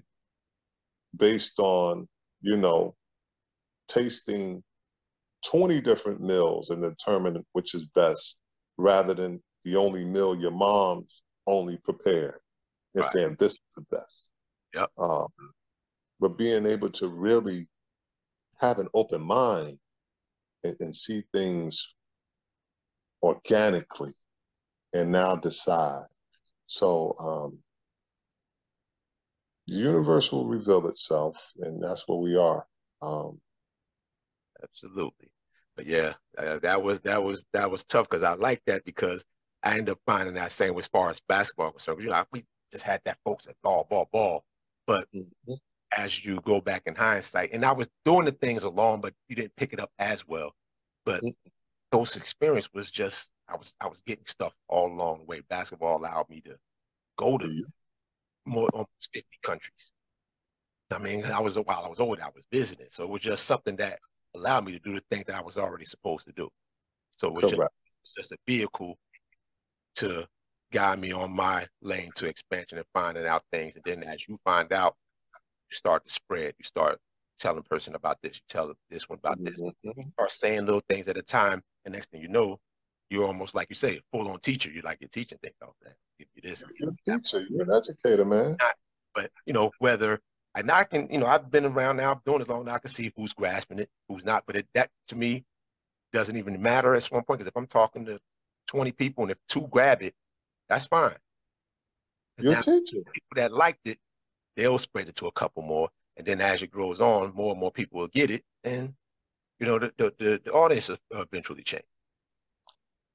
based 1.18 1.58
on 1.60 2.08
you 2.42 2.58
know 2.58 2.94
tasting 3.88 4.64
20 5.50 5.82
different 5.82 6.22
meals 6.22 6.70
and 6.70 6.84
determine 6.84 7.44
which 7.54 7.74
is 7.74 7.86
best 7.96 8.40
rather 8.78 9.16
than 9.16 9.42
the 9.66 9.76
only 9.76 10.06
meal 10.06 10.36
your 10.36 10.52
mom's 10.52 11.24
only 11.48 11.78
prepared 11.78 12.40
and 12.96 13.04
right. 13.04 13.12
saying 13.12 13.36
this 13.40 13.54
is 13.54 13.60
the 13.76 13.86
best. 13.92 14.32
Yep. 14.74 14.90
Um, 14.98 15.28
but 16.20 16.38
being 16.38 16.66
able 16.66 16.90
to 16.90 17.08
really 17.08 17.68
have 18.60 18.80
an 18.80 18.88
open 18.94 19.22
mind 19.22 19.78
and, 20.64 20.76
and 20.80 20.96
see 20.96 21.24
things 21.34 21.94
organically 23.24 24.14
and 24.94 25.12
now 25.12 25.36
decide. 25.36 26.06
So 26.68 27.16
um, 27.20 27.58
the 29.68 29.76
universe 29.76 30.32
will 30.32 30.46
reveal 30.46 30.88
itself, 30.88 31.36
and 31.60 31.84
that's 31.84 32.08
where 32.08 32.20
we 32.20 32.36
are. 32.36 32.66
Um, 33.02 33.40
Absolutely. 34.64 35.32
But 35.76 35.86
yeah, 35.86 36.14
uh, 36.38 36.60
that 36.60 36.84
was 36.84 37.00
that 37.02 37.24
was 37.24 37.46
that 37.54 37.72
was 37.72 37.84
tough 37.84 38.10
because 38.10 38.24
I 38.24 38.34
like 38.34 38.62
that 38.68 38.84
because 38.86 39.24
I 39.64 39.72
ended 39.72 39.90
up 39.90 40.00
finding 40.06 40.36
that 40.36 40.52
same 40.52 40.78
as 40.78 40.88
far 40.88 41.10
as 41.10 41.22
basketball 41.28 41.72
concerned. 41.72 42.02
You 42.02 42.10
know, 42.10 42.24
we 42.32 42.44
just 42.72 42.84
had 42.84 43.02
that 43.06 43.18
folks 43.24 43.48
at 43.48 43.56
ball, 43.64 43.88
ball, 43.90 44.10
ball. 44.12 44.44
But 44.88 45.08
mm-hmm. 45.14 45.54
as 45.96 46.24
you 46.24 46.42
go 46.42 46.62
back 46.62 46.84
in 46.86 46.96
hindsight, 46.96 47.52
and 47.54 47.66
I 47.66 47.72
was 47.72 47.90
doing 48.06 48.26
the 48.26 48.32
things 48.32 48.64
along, 48.64 49.02
but 49.02 49.14
you 49.28 49.36
didn't 49.36 49.56
pick 49.56 49.74
it 49.74 49.80
up 49.80 49.92
as 50.00 50.28
well. 50.28 50.54
But 51.06 51.24
mm-hmm. 51.24 51.50
those 51.92 52.16
experience 52.16 52.70
was 52.74 52.92
just 52.92 53.32
I 53.48 53.56
was 53.56 53.76
I 53.82 53.88
was 53.88 54.02
getting 54.02 54.26
stuff 54.28 54.54
all 54.68 54.92
along 54.92 55.20
the 55.20 55.26
way. 55.26 55.42
Basketball 55.50 55.98
allowed 55.98 56.30
me 56.30 56.42
to 56.42 56.58
go 57.18 57.38
to 57.38 57.46
mm-hmm. 57.46 58.52
more 58.52 58.68
almost 58.74 59.10
50 59.14 59.28
countries. 59.44 59.92
I 60.92 61.00
mean, 61.00 61.24
I 61.26 61.40
was 61.40 61.56
while 61.56 61.84
I 61.86 61.88
was 61.88 62.00
over 62.00 62.16
there, 62.16 62.26
I 62.26 62.32
was 62.34 62.44
visiting. 62.52 62.88
So 62.90 63.04
it 63.04 63.10
was 63.10 63.22
just 63.22 63.46
something 63.46 63.76
that 63.78 64.00
allowed 64.36 64.66
me 64.66 64.74
to 64.74 64.80
do 64.80 64.94
the 64.94 65.04
thing 65.12 65.24
that 65.28 65.36
I 65.36 65.42
was 65.42 65.58
already 65.58 65.86
supposed 65.86 66.26
to 66.26 66.34
do. 66.34 66.50
So 67.18 67.28
it 67.28 67.34
was 67.34 67.52
just, 67.52 67.62
just, 68.18 68.32
a 68.32 68.38
vehicle 68.48 68.98
to 69.96 70.28
guide 70.72 71.00
me 71.00 71.12
on 71.12 71.32
my 71.32 71.68
lane 71.82 72.12
to 72.16 72.28
expansion 72.28 72.78
and 72.78 72.88
finding 72.94 73.26
out 73.26 73.44
things. 73.52 73.76
And 73.76 73.84
then 73.86 74.04
as 74.04 74.28
you 74.28 74.38
find 74.44 74.72
out, 74.72 74.96
you 75.70 75.76
start 75.76 76.06
to 76.06 76.14
spread. 76.14 76.54
You 76.58 76.64
start 76.64 77.00
telling 77.40 77.64
person 77.64 77.96
about 77.96 78.18
this. 78.22 78.38
You 78.38 78.42
tell 78.50 78.74
this 78.90 79.10
one 79.10 79.20
about 79.20 79.44
this. 79.44 79.60
Mm-hmm. 79.60 80.00
You 80.00 80.12
start 80.14 80.32
saying 80.32 80.66
little 80.66 80.84
things 80.90 81.08
at 81.08 81.18
a 81.18 81.22
time. 81.22 81.62
And 81.86 81.94
next 81.94 82.10
thing 82.12 82.22
you 82.22 82.28
know, 82.28 82.60
you're 83.10 83.26
almost 83.26 83.56
like 83.56 83.68
you 83.70 83.76
say, 83.76 84.00
full 84.12 84.30
on 84.30 84.40
teacher. 84.40 84.70
You're 84.70 84.84
like 84.84 85.00
you're 85.02 85.10
teaching 85.10 85.38
things. 85.42 85.56
Oh, 85.64 85.74
that 85.84 85.96
give 86.20 86.28
you 86.36 86.50
this. 86.50 86.64
You're 86.80 86.90
a 86.90 87.18
teacher. 87.18 87.46
You're 87.50 87.64
an 87.64 87.74
educator, 87.74 88.26
man. 88.26 88.56
Not, 88.60 88.76
but 89.14 89.32
you 89.46 89.54
know 89.54 89.72
whether 89.80 90.22
and 90.56 90.70
I 90.70 90.84
can, 90.84 91.08
you 91.10 91.18
know, 91.18 91.28
I've 91.28 91.50
been 91.50 91.66
around 91.66 91.98
now, 91.98 92.22
doing 92.26 92.40
this 92.40 92.50
long 92.50 92.66
now. 92.66 92.76
I 92.76 92.80
can 92.80 92.90
see 92.90 93.12
who's 93.16 93.34
grasping 93.34 93.80
it, 93.80 93.90
who's 94.08 94.26
not. 94.26 94.44
But 94.46 94.58
it, 94.58 94.68
that 94.74 94.90
to 95.08 95.16
me 95.16 95.46
doesn't 96.12 96.36
even 96.36 96.62
matter 96.62 96.94
at 96.94 97.06
one 97.06 97.24
point 97.24 97.40
because 97.40 97.48
if 97.48 97.56
I'm 97.56 97.68
talking 97.68 98.06
to 98.06 98.20
20 98.68 98.92
people 98.92 99.24
and 99.24 99.32
if 99.32 99.38
two 99.48 99.68
grab 99.72 100.02
it, 100.02 100.14
that's 100.72 100.88
fine. 100.88 101.16
You're 102.38 102.54
now, 102.54 102.62
teaching. 102.62 103.04
People 103.04 103.36
that 103.36 103.52
liked 103.52 103.86
it, 103.86 103.98
they'll 104.56 104.78
spread 104.78 105.10
it 105.10 105.16
to 105.18 105.28
a 105.28 105.32
couple 105.34 105.64
more. 105.64 105.90
And 106.16 106.26
then 106.26 106.40
as 106.40 106.62
it 106.62 106.72
grows 106.72 107.02
on, 107.02 107.34
more 107.36 107.52
and 107.52 107.60
more 107.60 107.74
people 107.74 108.00
will 108.00 108.08
get 108.08 108.32
it. 108.32 108.46
And, 108.64 108.94
you 109.60 109.68
know, 109.68 109.80
the, 109.80 109.92
the, 109.98 110.14
the, 110.18 110.42
the 110.46 110.52
audience 110.54 110.88
will 110.88 110.98
eventually 111.12 111.64
change. 111.64 111.84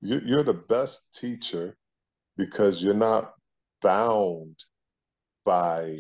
You're 0.03 0.43
the 0.43 0.53
best 0.53 1.19
teacher 1.19 1.79
because 2.37 2.83
you're 2.83 2.93
not 2.93 3.33
bound 3.81 4.63
by 5.47 5.99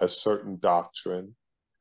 a 0.00 0.08
certain 0.08 0.58
doctrine 0.58 1.36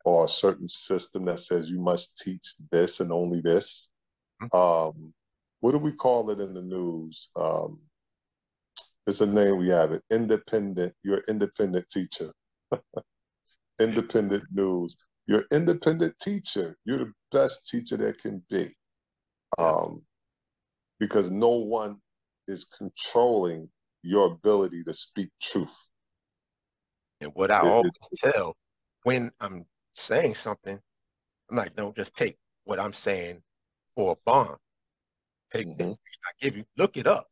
or 0.05 0.25
a 0.25 0.29
certain 0.29 0.67
system 0.67 1.25
that 1.25 1.39
says 1.39 1.71
you 1.71 1.79
must 1.79 2.19
teach 2.19 2.53
this 2.71 2.99
and 2.99 3.11
only 3.11 3.41
this. 3.41 3.89
Mm-hmm. 4.43 4.55
Um, 4.55 5.13
what 5.61 5.71
do 5.71 5.79
we 5.79 5.91
call 5.91 6.29
it 6.29 6.39
in 6.39 6.53
the 6.53 6.61
news? 6.61 7.29
Um, 7.35 7.79
it's 9.07 9.21
a 9.21 9.25
name 9.25 9.57
we 9.57 9.69
have 9.69 9.91
it. 9.91 10.03
Independent. 10.11 10.93
You're 11.03 11.23
independent 11.27 11.89
teacher. 11.89 12.31
independent 13.79 14.43
news. 14.51 14.95
You're 15.27 15.45
independent 15.51 16.15
teacher. 16.19 16.77
You're 16.85 16.99
the 16.99 17.13
best 17.31 17.67
teacher 17.67 17.97
there 17.97 18.13
can 18.13 18.43
be. 18.49 18.69
Um, 19.57 20.01
because 20.99 21.31
no 21.31 21.49
one 21.49 21.97
is 22.47 22.65
controlling 22.65 23.69
your 24.03 24.27
ability 24.27 24.83
to 24.83 24.93
speak 24.93 25.29
truth. 25.41 25.75
And 27.21 27.31
what 27.33 27.51
I 27.51 27.59
always 27.59 27.91
tell 28.15 28.55
when 29.03 29.31
I'm 29.39 29.65
saying 29.95 30.35
something, 30.35 30.79
I'm 31.49 31.57
like, 31.57 31.75
don't 31.75 31.95
just 31.95 32.15
take 32.15 32.37
what 32.63 32.79
I'm 32.79 32.93
saying 32.93 33.41
for 33.95 34.13
a 34.13 34.15
bond. 34.25 34.57
Take 35.51 35.67
mm-hmm. 35.67 35.91
I 35.91 36.31
give 36.39 36.55
you, 36.55 36.63
look 36.77 36.97
it 36.97 37.07
up. 37.07 37.27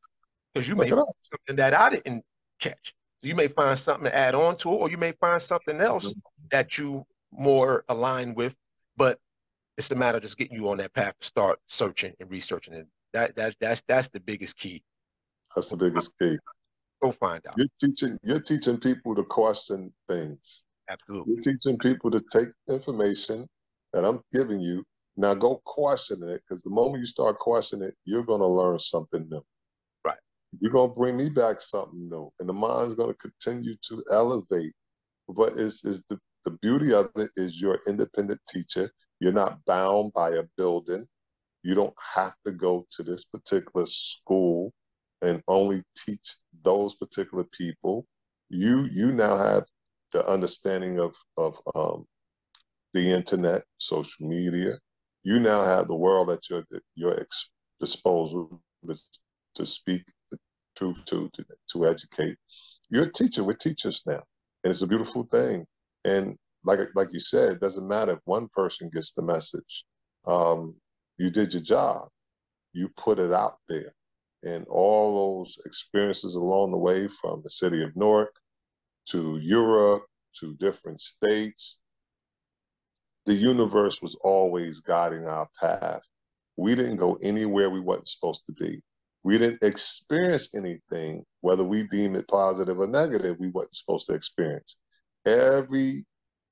Because 0.58 0.70
you 0.70 0.76
look 0.76 0.88
may 0.88 0.96
find 0.96 1.08
something 1.22 1.56
that 1.58 1.74
I 1.74 1.90
didn't 1.90 2.24
catch. 2.60 2.94
You 3.22 3.36
may 3.36 3.48
find 3.48 3.78
something 3.78 4.06
to 4.06 4.16
add 4.16 4.36
on 4.36 4.58
to 4.58 4.72
it, 4.72 4.76
or 4.76 4.90
you 4.90 4.98
may 4.98 5.12
find 5.12 5.42
something 5.42 5.82
else 5.82 6.10
mm-hmm. 6.10 6.20
that 6.52 6.78
you 6.78 7.06
more 7.32 7.84
align 7.90 8.34
with. 8.34 8.56
But 8.96 9.20
it's 9.78 9.92
a 9.92 9.96
matter 9.96 10.18
of 10.18 10.24
just 10.24 10.38
getting 10.38 10.56
you 10.56 10.70
on 10.70 10.78
that 10.78 10.94
path 10.94 11.14
to 11.20 11.26
start 11.28 11.60
searching 11.68 12.14
and 12.20 12.30
researching. 12.32 12.74
And 12.74 12.88
that 13.14 13.36
that 13.36 13.56
that's 13.60 13.84
that's 13.88 14.10
the 14.10 14.20
biggest 14.20 14.58
key. 14.58 14.82
That's 15.56 15.70
the 15.70 15.78
biggest 15.78 16.14
key. 16.20 16.38
Go 17.04 17.12
find 17.12 17.46
out. 17.48 17.56
You're 17.58 17.68
teaching 17.80 18.18
you're 18.24 18.40
teaching 18.40 18.78
people 18.78 19.16
to 19.16 19.24
question 19.24 19.94
things. 20.10 20.66
Absolutely. 20.90 21.34
You're 21.34 21.42
teaching 21.42 21.78
people 21.78 22.10
to 22.12 22.22
take 22.32 22.50
information 22.70 23.48
that 23.94 24.06
I'm 24.06 24.22
giving 24.32 24.60
you. 24.60 24.84
Now 25.16 25.34
go 25.34 25.62
question 25.66 26.28
it 26.28 26.42
because 26.48 26.62
the 26.64 26.70
moment 26.70 27.00
you 27.00 27.06
start 27.06 27.38
questioning 27.40 27.90
it, 27.90 27.96
you're 28.06 28.24
going 28.24 28.42
to 28.42 28.48
learn 28.48 28.80
something 28.80 29.28
new. 29.30 29.44
You're 30.60 30.72
gonna 30.72 30.94
bring 30.94 31.18
me 31.18 31.30
back 31.30 31.62
something 31.62 32.10
new, 32.10 32.32
and 32.40 32.48
the 32.50 32.54
mind's 32.54 32.96
gonna 32.96 33.14
continue 33.16 33.76
to 33.90 34.04
elevate. 34.12 34.74
But 35.28 35.54
it's 35.58 35.84
is 35.86 36.04
the 36.10 36.20
the 36.46 36.52
beauty 36.62 36.94
of 36.94 37.10
it 37.18 37.30
is 37.36 37.60
you're 37.60 37.82
independent 37.88 38.40
teacher. 38.48 38.90
You're 39.20 39.34
not 39.34 39.64
bound 39.66 40.14
by 40.14 40.30
a 40.32 40.44
building. 40.56 41.06
You 41.64 41.76
don't 41.76 41.96
have 42.16 42.34
to 42.46 42.54
go 42.54 42.88
to 42.92 43.04
this 43.04 43.26
particular 43.26 43.86
school 43.86 44.72
and 45.22 45.42
only 45.48 45.84
teach 46.06 46.36
those 46.64 46.96
particular 46.96 47.44
people. 47.52 48.06
You 48.50 48.86
you 48.86 49.12
now 49.12 49.36
have 49.36 49.66
the 50.14 50.26
understanding 50.26 51.00
of 51.00 51.16
of 51.36 51.60
um, 51.76 52.06
the 52.94 53.12
internet, 53.12 53.64
social 53.78 54.28
media. 54.28 54.80
You 55.24 55.40
now 55.40 55.64
have 55.64 55.88
the 55.88 55.96
world 55.96 56.32
at 56.32 56.50
your 56.50 56.64
your 56.96 57.28
disposal 57.80 58.62
to 59.56 59.66
speak 59.66 60.04
truth 60.78 61.04
to, 61.06 61.30
to 61.34 61.46
to 61.72 61.88
educate. 61.88 62.38
You're 62.90 63.06
a 63.06 63.12
teacher. 63.12 63.44
We're 63.44 63.54
teachers 63.54 64.04
now, 64.06 64.24
and 64.64 64.72
it's 64.72 64.82
a 64.82 64.88
beautiful 64.88 65.24
thing. 65.32 65.66
And 66.06 66.38
like 66.64 66.80
like 66.96 67.12
you 67.12 67.20
said, 67.20 67.54
it 67.54 67.62
doesn't 67.62 67.88
matter 67.88 68.14
if 68.14 68.20
one 68.26 68.48
person 68.54 68.90
gets 68.94 69.14
the 69.14 69.24
message. 69.24 69.86
Um, 70.26 70.76
you 71.18 71.30
did 71.30 71.54
your 71.54 71.64
job. 71.64 72.10
You 72.74 72.90
put 72.90 73.20
it 73.20 73.34
out 73.34 73.58
there, 73.68 73.94
and 74.44 74.66
all 74.68 75.40
those 75.40 75.58
experiences 75.66 76.36
along 76.36 76.72
the 76.72 76.78
way, 76.78 77.08
from 77.08 77.42
the 77.44 77.50
city 77.50 77.84
of 77.84 77.96
Newark 77.96 78.34
to 79.10 79.38
Europe 79.42 80.06
to 80.40 80.54
different 80.56 81.02
states, 81.02 81.82
the 83.26 83.34
universe 83.34 84.02
was 84.02 84.16
always 84.22 84.80
guiding 84.82 85.28
our 85.28 85.48
path. 85.60 86.02
We 86.58 86.76
didn't 86.76 86.98
go 86.98 87.18
anywhere 87.22 87.70
we 87.70 87.80
wasn't 87.80 88.10
supposed 88.10 88.46
to 88.48 88.54
be. 88.54 88.82
We 89.24 89.38
didn't 89.38 89.64
experience 89.64 90.56
anything, 90.56 91.26
whether 91.42 91.64
we 91.64 91.84
deem 91.84 92.16
it 92.16 92.28
positive 92.28 92.80
or 92.80 92.88
negative, 92.88 93.38
we 93.40 93.50
wasn't 93.50 93.76
supposed 93.76 94.08
to 94.08 94.14
experience. 94.14 94.78
Every 95.26 96.06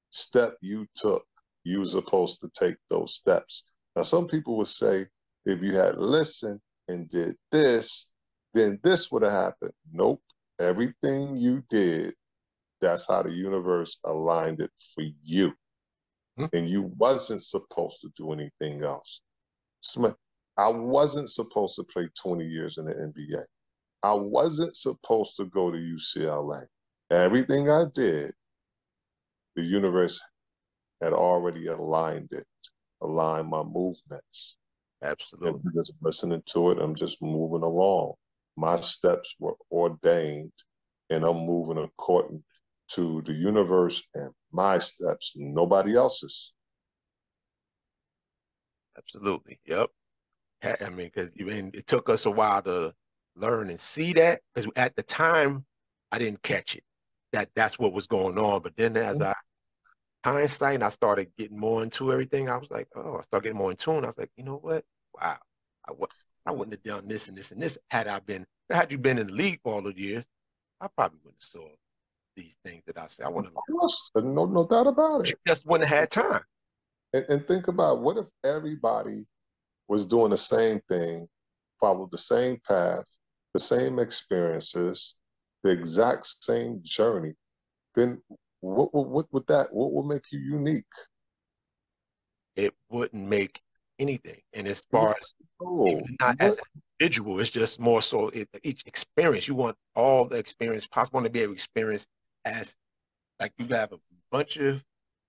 step 0.09 0.57
you 0.61 0.85
took, 0.95 1.25
you 1.63 1.79
were 1.79 1.87
supposed 1.87 2.41
to 2.41 2.49
take 2.57 2.75
those 2.89 3.15
steps. 3.15 3.71
Now, 3.95 4.03
some 4.03 4.27
people 4.27 4.57
would 4.57 4.67
say, 4.67 5.07
if 5.45 5.61
you 5.61 5.75
had 5.75 5.97
listened 5.97 6.59
and 6.87 7.09
did 7.09 7.35
this, 7.51 8.11
then 8.53 8.79
this 8.83 9.11
would 9.11 9.23
have 9.23 9.31
happened. 9.31 9.73
Nope. 9.91 10.21
Everything 10.59 11.37
you 11.37 11.63
did, 11.69 12.13
that's 12.81 13.07
how 13.07 13.21
the 13.21 13.31
universe 13.31 13.99
aligned 14.05 14.61
it 14.61 14.71
for 14.93 15.03
you. 15.23 15.53
Hmm. 16.37 16.45
And 16.53 16.69
you 16.69 16.93
wasn't 16.97 17.43
supposed 17.43 18.01
to 18.01 18.09
do 18.15 18.31
anything 18.33 18.83
else. 18.83 19.21
I 20.57 20.69
wasn't 20.69 21.29
supposed 21.29 21.75
to 21.75 21.83
play 21.83 22.09
20 22.21 22.45
years 22.45 22.77
in 22.77 22.85
the 22.85 22.93
NBA. 22.93 23.43
I 24.03 24.13
wasn't 24.13 24.75
supposed 24.75 25.35
to 25.37 25.45
go 25.45 25.71
to 25.71 25.77
UCLA. 25.77 26.65
Everything 27.11 27.69
I 27.69 27.85
did 27.93 28.33
the 29.55 29.63
universe 29.63 30.21
had 31.01 31.13
already 31.13 31.67
aligned 31.67 32.29
it, 32.31 32.47
aligned 33.01 33.49
my 33.49 33.63
movements. 33.63 34.57
Absolutely. 35.03 35.61
And 35.63 35.73
just 35.73 35.93
listening 36.01 36.41
to 36.47 36.71
it, 36.71 36.79
I'm 36.79 36.95
just 36.95 37.21
moving 37.21 37.63
along. 37.63 38.13
My 38.57 38.77
steps 38.77 39.35
were 39.39 39.55
ordained, 39.71 40.53
and 41.09 41.23
I'm 41.23 41.45
moving 41.45 41.77
according 41.77 42.43
to 42.91 43.21
the 43.25 43.33
universe 43.33 44.03
and 44.13 44.31
my 44.51 44.77
steps, 44.77 45.33
nobody 45.35 45.95
else's. 45.95 46.53
Absolutely. 48.97 49.59
Yep. 49.65 49.89
I 50.65 50.89
mean, 50.89 51.11
because 51.13 51.35
mean 51.35 51.71
it 51.73 51.87
took 51.87 52.09
us 52.09 52.25
a 52.25 52.31
while 52.31 52.61
to 52.63 52.93
learn 53.35 53.69
and 53.69 53.79
see 53.79 54.13
that 54.13 54.41
because 54.53 54.69
at 54.75 54.95
the 54.95 55.03
time 55.03 55.65
I 56.11 56.17
didn't 56.17 56.41
catch 56.43 56.75
it. 56.75 56.83
That 57.33 57.49
that's 57.55 57.77
what 57.77 57.93
was 57.93 58.07
going 58.07 58.37
on. 58.37 58.61
But 58.61 58.75
then 58.77 58.95
as 58.97 59.17
mm-hmm. 59.17 59.31
I 60.25 60.29
hindsight 60.29 60.75
and 60.75 60.83
I 60.83 60.89
started 60.89 61.27
getting 61.37 61.59
more 61.59 61.83
into 61.83 62.11
everything, 62.11 62.49
I 62.49 62.57
was 62.57 62.71
like, 62.71 62.87
oh, 62.95 63.17
I 63.17 63.21
started 63.21 63.45
getting 63.45 63.57
more 63.57 63.71
in 63.71 63.77
tune. 63.77 64.03
I 64.03 64.07
was 64.07 64.17
like, 64.17 64.31
you 64.37 64.43
know 64.43 64.57
what? 64.57 64.83
Wow. 65.21 65.37
I, 65.87 65.93
I 66.47 66.51
wouldn't 66.51 66.73
have 66.73 66.83
done 66.83 67.07
this 67.07 67.27
and 67.27 67.37
this 67.37 67.51
and 67.51 67.61
this 67.61 67.77
had 67.89 68.07
I 68.07 68.19
been, 68.19 68.45
had 68.69 68.91
you 68.91 68.97
been 68.97 69.19
in 69.19 69.27
the 69.27 69.33
league 69.33 69.59
for 69.63 69.73
all 69.73 69.81
the 69.81 69.95
years, 69.95 70.27
I 70.81 70.87
probably 70.95 71.19
wouldn't 71.23 71.43
have 71.43 71.61
saw 71.61 71.67
these 72.35 72.57
things 72.63 72.83
that 72.87 72.97
I 72.97 73.07
said. 73.07 73.25
I 73.25 73.29
wouldn't 73.29 73.53
have. 73.53 74.23
No, 74.23 74.45
no 74.45 74.67
doubt 74.67 74.87
about 74.87 75.27
it. 75.27 75.35
Just 75.45 75.65
wouldn't 75.65 75.89
have 75.89 75.99
had 75.99 76.11
time. 76.11 76.41
And, 77.13 77.25
and 77.29 77.47
think 77.47 77.67
about 77.67 78.01
what 78.01 78.17
if 78.17 78.25
everybody 78.43 79.25
was 79.87 80.05
doing 80.05 80.31
the 80.31 80.37
same 80.37 80.81
thing, 80.87 81.27
followed 81.79 82.11
the 82.11 82.17
same 82.17 82.59
path, 82.67 83.03
the 83.53 83.59
same 83.59 83.99
experiences, 83.99 85.19
the 85.63 85.71
exact 85.71 86.25
same 86.43 86.79
journey, 86.83 87.33
then 87.95 88.21
what, 88.61 88.93
what, 88.93 89.07
what 89.07 89.25
would 89.31 89.47
that, 89.47 89.67
what 89.71 89.91
would 89.93 90.05
make 90.05 90.31
you 90.31 90.39
unique? 90.39 90.83
It 92.55 92.73
wouldn't 92.89 93.27
make 93.27 93.61
anything. 93.99 94.41
And 94.53 94.67
as 94.67 94.85
far 94.91 95.15
as 95.19 95.33
oh, 95.61 96.01
not 96.21 96.37
as 96.39 96.57
an 96.57 96.63
individual, 96.99 97.39
it's 97.39 97.49
just 97.49 97.79
more 97.79 98.01
so 98.01 98.29
it, 98.29 98.49
each 98.63 98.83
experience. 98.85 99.47
You 99.47 99.55
want 99.55 99.77
all 99.95 100.25
the 100.25 100.37
experience 100.37 100.87
possible 100.87 101.21
to 101.23 101.29
be 101.29 101.41
able 101.41 101.53
to 101.53 101.55
experience 101.55 102.07
as 102.45 102.75
like 103.39 103.51
you 103.57 103.67
have 103.67 103.91
a 103.91 103.97
bunch 104.31 104.57
of 104.57 104.81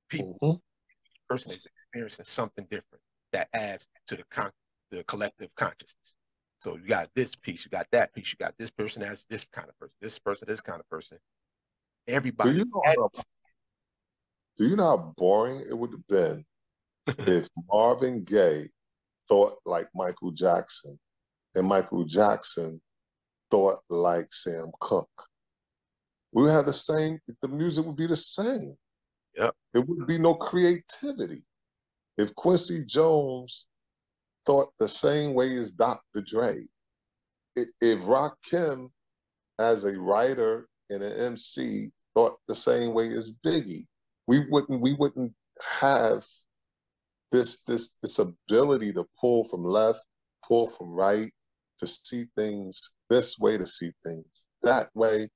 people. 0.08 0.36
Mm-hmm. 0.42 0.56
Each 0.56 1.20
person 1.28 1.50
is 1.52 1.66
experiencing 1.66 2.24
something 2.24 2.64
different 2.70 3.02
that 3.36 3.48
adds 3.52 3.86
to 4.08 4.16
the 4.16 4.24
con- 4.30 4.50
the 4.90 5.04
collective 5.04 5.50
consciousness. 5.56 6.14
So 6.60 6.76
you 6.76 6.86
got 6.86 7.10
this 7.14 7.34
piece, 7.34 7.64
you 7.64 7.70
got 7.70 7.86
that 7.92 8.14
piece, 8.14 8.32
you 8.32 8.44
got 8.44 8.54
this 8.58 8.70
person 8.70 9.02
as 9.02 9.26
this 9.28 9.44
kind 9.52 9.68
of 9.68 9.78
person, 9.78 9.94
this 10.00 10.18
person, 10.18 10.48
this 10.48 10.60
kind 10.60 10.80
of 10.80 10.88
person. 10.88 11.18
Everybody. 12.08 12.52
Do 12.52 12.58
you 12.58 12.64
know, 12.64 12.82
how, 12.84 13.10
do 14.56 14.68
you 14.68 14.76
know 14.76 14.84
how 14.84 15.14
boring 15.16 15.64
it 15.68 15.76
would 15.76 15.90
have 15.90 16.06
been 16.08 16.44
if 17.26 17.48
Marvin 17.70 18.24
Gaye 18.24 18.68
thought 19.28 19.56
like 19.66 19.88
Michael 19.94 20.30
Jackson 20.30 20.98
and 21.54 21.66
Michael 21.66 22.04
Jackson 22.04 22.80
thought 23.50 23.80
like 23.90 24.32
Sam 24.32 24.70
Cooke? 24.80 25.24
We 26.32 26.42
would 26.42 26.52
have 26.52 26.66
the 26.66 26.72
same, 26.72 27.18
the 27.42 27.48
music 27.48 27.84
would 27.84 27.96
be 27.96 28.06
the 28.06 28.16
same. 28.16 28.76
Yeah. 29.36 29.50
It 29.74 29.86
would 29.86 30.06
be 30.06 30.18
no 30.18 30.34
creativity. 30.34 31.42
If 32.18 32.34
Quincy 32.34 32.84
Jones 32.84 33.66
thought 34.46 34.72
the 34.78 34.88
same 34.88 35.34
way 35.34 35.54
as 35.56 35.72
Dr. 35.72 36.22
Dre, 36.22 36.66
if 37.54 38.00
Rakim, 38.02 38.90
as 39.58 39.84
a 39.84 39.98
writer 39.98 40.68
and 40.90 41.02
an 41.02 41.34
MC, 41.34 41.90
thought 42.14 42.38
the 42.48 42.54
same 42.54 42.94
way 42.94 43.08
as 43.08 43.38
Biggie, 43.44 43.84
we 44.26 44.40
wouldn't 44.50 44.80
we 44.80 44.94
wouldn't 44.94 45.32
have 45.60 46.24
this 47.32 47.62
this 47.64 47.96
this 48.02 48.18
ability 48.18 48.92
to 48.92 49.04
pull 49.20 49.44
from 49.44 49.64
left, 49.64 50.00
pull 50.46 50.66
from 50.66 50.90
right, 50.90 51.32
to 51.78 51.86
see 51.86 52.26
things 52.36 52.80
this 53.10 53.38
way, 53.38 53.58
to 53.58 53.66
see 53.66 53.90
things 54.04 54.46
that 54.62 54.88
way. 54.94 55.28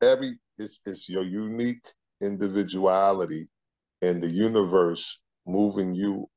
every 0.00 0.38
it's, 0.58 0.80
it's 0.86 1.08
your 1.08 1.24
unique 1.24 1.86
individuality 2.20 3.48
and 4.02 4.22
the 4.22 4.28
universe 4.28 5.22
moving 5.46 5.94
you 5.94 6.28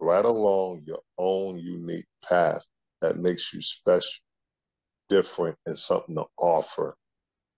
right 0.00 0.24
along 0.24 0.82
your 0.86 1.00
own 1.18 1.58
unique 1.58 2.06
path 2.28 2.64
that 3.00 3.18
makes 3.18 3.52
you 3.52 3.60
special, 3.60 4.22
different, 5.08 5.56
and 5.66 5.78
something 5.78 6.14
to 6.14 6.24
offer 6.38 6.96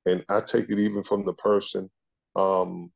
and 0.07 0.25
I 0.29 0.41
take 0.41 0.71
it 0.71 0.79
even 0.79 1.03
from 1.03 1.25
the 1.27 1.35
person, 1.35 1.91
um, 2.37 2.91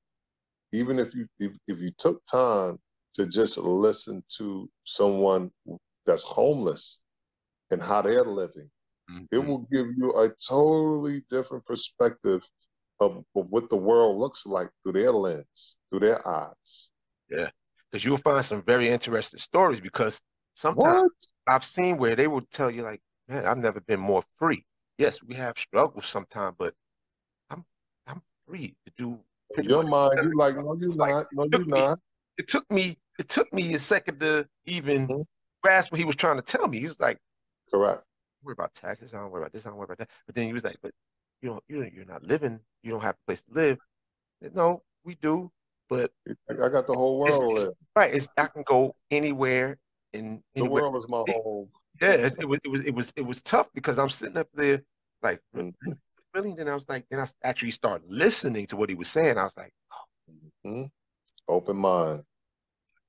even 0.72 0.98
if 0.98 1.14
you 1.14 1.26
if, 1.40 1.52
if 1.66 1.80
you 1.80 1.90
took 1.98 2.24
time 2.26 2.78
to 3.14 3.26
just 3.26 3.58
listen 3.58 4.22
to 4.38 4.70
someone 4.84 5.50
that's 6.06 6.22
homeless 6.22 7.02
and 7.72 7.82
how 7.82 8.00
they're 8.00 8.24
living, 8.24 8.70
mm-hmm. 9.10 9.24
it 9.32 9.44
will 9.44 9.66
give 9.72 9.88
you 9.96 10.10
a 10.12 10.30
totally 10.48 11.22
different 11.28 11.64
perspective 11.66 12.42
of, 13.00 13.24
of 13.34 13.50
what 13.50 13.68
the 13.70 13.76
world 13.76 14.16
looks 14.16 14.46
like 14.46 14.68
through 14.82 14.92
their 14.92 15.12
lens, 15.12 15.78
through 15.90 16.00
their 16.00 16.26
eyes. 16.26 16.92
Yeah, 17.30 17.48
because 17.90 18.04
you'll 18.04 18.18
find 18.18 18.44
some 18.44 18.62
very 18.62 18.88
interesting 18.88 19.40
stories 19.40 19.80
because 19.80 20.20
sometimes 20.54 21.02
what? 21.02 21.12
I've 21.46 21.64
seen 21.64 21.96
where 21.96 22.14
they 22.14 22.28
will 22.28 22.42
tell 22.52 22.70
you 22.70 22.82
like, 22.82 23.00
man, 23.28 23.46
I've 23.46 23.58
never 23.58 23.80
been 23.80 24.00
more 24.00 24.22
free. 24.36 24.64
Yes, 24.98 25.22
we 25.22 25.34
have 25.34 25.58
struggles 25.58 26.06
sometimes, 26.06 26.56
but 26.58 26.74
I'm 27.50 27.64
I'm 28.06 28.22
free 28.46 28.76
to 28.86 28.92
do. 28.96 29.18
Your 29.62 29.82
mind, 29.82 30.12
you 30.22 30.36
like, 30.36 30.56
no, 30.56 30.76
you're 30.78 30.94
not. 30.94 31.26
No, 31.32 31.48
you're 31.50 31.64
not. 31.64 31.98
It 32.38 32.48
took 32.48 32.70
me. 32.70 32.98
It 33.18 33.28
took 33.28 33.52
me 33.52 33.74
a 33.74 33.78
second 33.78 34.20
to 34.20 34.46
even 34.66 35.08
mm-hmm. 35.08 35.22
grasp 35.62 35.92
what 35.92 35.98
he 35.98 36.04
was 36.04 36.16
trying 36.16 36.36
to 36.36 36.42
tell 36.42 36.68
me. 36.68 36.78
He 36.78 36.86
was 36.86 37.00
like, 37.00 37.18
"Correct." 37.70 38.02
worry 38.42 38.54
about 38.54 38.72
taxes. 38.72 39.12
I 39.12 39.18
don't 39.18 39.30
worry 39.30 39.42
about 39.42 39.52
this. 39.52 39.66
I 39.66 39.70
don't 39.70 39.78
worry 39.78 39.84
about 39.86 39.98
that. 39.98 40.10
But 40.26 40.34
then 40.34 40.46
he 40.46 40.52
was 40.52 40.64
like, 40.64 40.78
"But 40.82 40.92
you 41.42 41.50
don't. 41.50 41.64
You 41.68 41.90
you're 41.94 42.04
not 42.04 42.22
living. 42.22 42.60
You 42.82 42.92
don't 42.92 43.02
have 43.02 43.16
a 43.16 43.26
place 43.26 43.42
to 43.42 43.52
live." 43.52 43.78
No, 44.54 44.82
we 45.04 45.16
do. 45.16 45.50
But 45.88 46.12
I 46.48 46.68
got 46.68 46.86
the 46.86 46.94
whole 46.94 47.18
world. 47.18 47.56
It's, 47.56 47.64
it's, 47.64 47.74
right. 47.96 48.14
It's 48.14 48.28
I 48.36 48.46
can 48.46 48.62
go 48.64 48.94
anywhere. 49.10 49.78
In 50.12 50.42
the 50.54 50.64
world 50.64 50.96
is 50.96 51.08
my 51.08 51.22
home. 51.28 51.68
yeah, 52.00 52.12
it, 52.12 52.36
it, 52.40 52.48
was 52.48 52.58
it 52.64 52.68
was 52.68 52.84
it 52.84 52.94
was 52.94 53.12
it 53.16 53.26
was 53.26 53.40
tough 53.42 53.68
because 53.74 53.98
I'm 53.98 54.08
sitting 54.08 54.36
up 54.36 54.48
there 54.54 54.82
like 55.22 55.40
mm-hmm. 55.54 55.92
really. 56.34 56.54
Then 56.56 56.68
I 56.68 56.74
was 56.74 56.88
like, 56.88 57.04
then 57.10 57.20
I 57.20 57.26
actually 57.44 57.70
started 57.70 58.10
listening 58.10 58.66
to 58.68 58.76
what 58.76 58.88
he 58.88 58.94
was 58.94 59.08
saying. 59.08 59.38
I 59.38 59.44
was 59.44 59.56
like, 59.56 59.72
oh. 59.92 60.68
mm-hmm. 60.68 60.84
open 61.48 61.76
mind, 61.76 62.22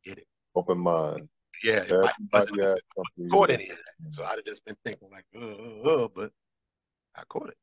get 0.06 0.20
it, 0.20 0.28
open 0.56 0.78
mind. 0.78 1.28
Yeah, 1.64 1.84
it 1.88 2.12
wasn't 2.32 2.82
caught 3.30 3.52
any 3.52 3.70
of 3.70 3.78
that. 3.78 4.14
So 4.14 4.24
I'd 4.24 4.38
have 4.38 4.46
just 4.46 4.66
been 4.66 4.78
thinking 4.84 5.10
like, 5.12 5.26
uh, 5.36 5.90
uh, 5.90 6.06
uh, 6.06 6.08
but 6.16 6.32
I 7.16 7.24
caught 7.30 7.50
it. 7.50 7.58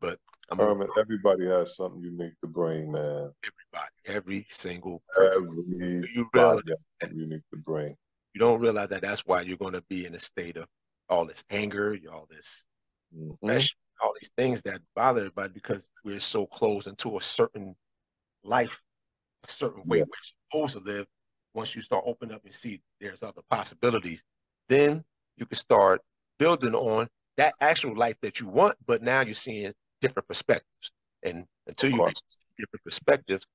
But 0.00 0.18
I'm 0.50 0.60
a, 0.60 0.86
everybody 0.98 1.46
has 1.46 1.76
something 1.76 2.02
unique 2.02 2.38
to 2.40 2.46
bring, 2.46 2.92
man. 2.92 3.32
Everybody, 3.44 3.92
every 4.06 4.46
single 4.48 5.02
everybody 5.16 6.08
you 6.14 6.28
realize 6.32 6.62
unique 7.12 7.42
to 7.52 7.58
bring. 7.58 7.94
You 8.34 8.38
don't 8.40 8.60
realize 8.60 8.88
that 8.90 9.02
that's 9.02 9.22
why 9.26 9.42
you're 9.42 9.56
going 9.56 9.74
to 9.74 9.82
be 9.88 10.06
in 10.06 10.14
a 10.14 10.18
state 10.18 10.56
of 10.56 10.66
all 11.08 11.26
this 11.26 11.44
anger, 11.50 11.96
all 12.10 12.26
this, 12.30 12.66
mm-hmm. 13.16 13.50
all 14.02 14.12
these 14.20 14.30
things 14.36 14.62
that 14.62 14.80
bother 14.94 15.20
everybody 15.20 15.52
because 15.52 15.88
we're 16.04 16.20
so 16.20 16.46
close 16.46 16.86
into 16.86 17.16
a 17.16 17.20
certain 17.20 17.74
life, 18.44 18.80
a 19.46 19.50
certain 19.50 19.82
way 19.86 19.98
yeah. 19.98 20.04
we're 20.04 20.66
supposed 20.66 20.76
to 20.76 20.92
live. 20.92 21.06
Once 21.54 21.74
you 21.74 21.80
start 21.80 22.04
opening 22.06 22.34
up 22.34 22.44
and 22.44 22.54
see 22.54 22.80
there's 23.00 23.22
other 23.22 23.42
possibilities, 23.50 24.22
then 24.68 25.02
you 25.36 25.46
can 25.46 25.56
start 25.56 26.00
building 26.38 26.74
on 26.74 27.08
that 27.36 27.54
actual 27.60 27.96
life 27.96 28.16
that 28.22 28.40
you 28.40 28.46
want. 28.48 28.76
But 28.86 29.02
now 29.02 29.22
you're 29.22 29.34
seeing 29.34 29.72
different 30.00 30.28
perspectives. 30.28 30.92
And 31.22 31.46
until 31.66 31.90
you 31.90 31.98
get 31.98 32.20
different 32.58 32.84
perspectives, 32.84 33.46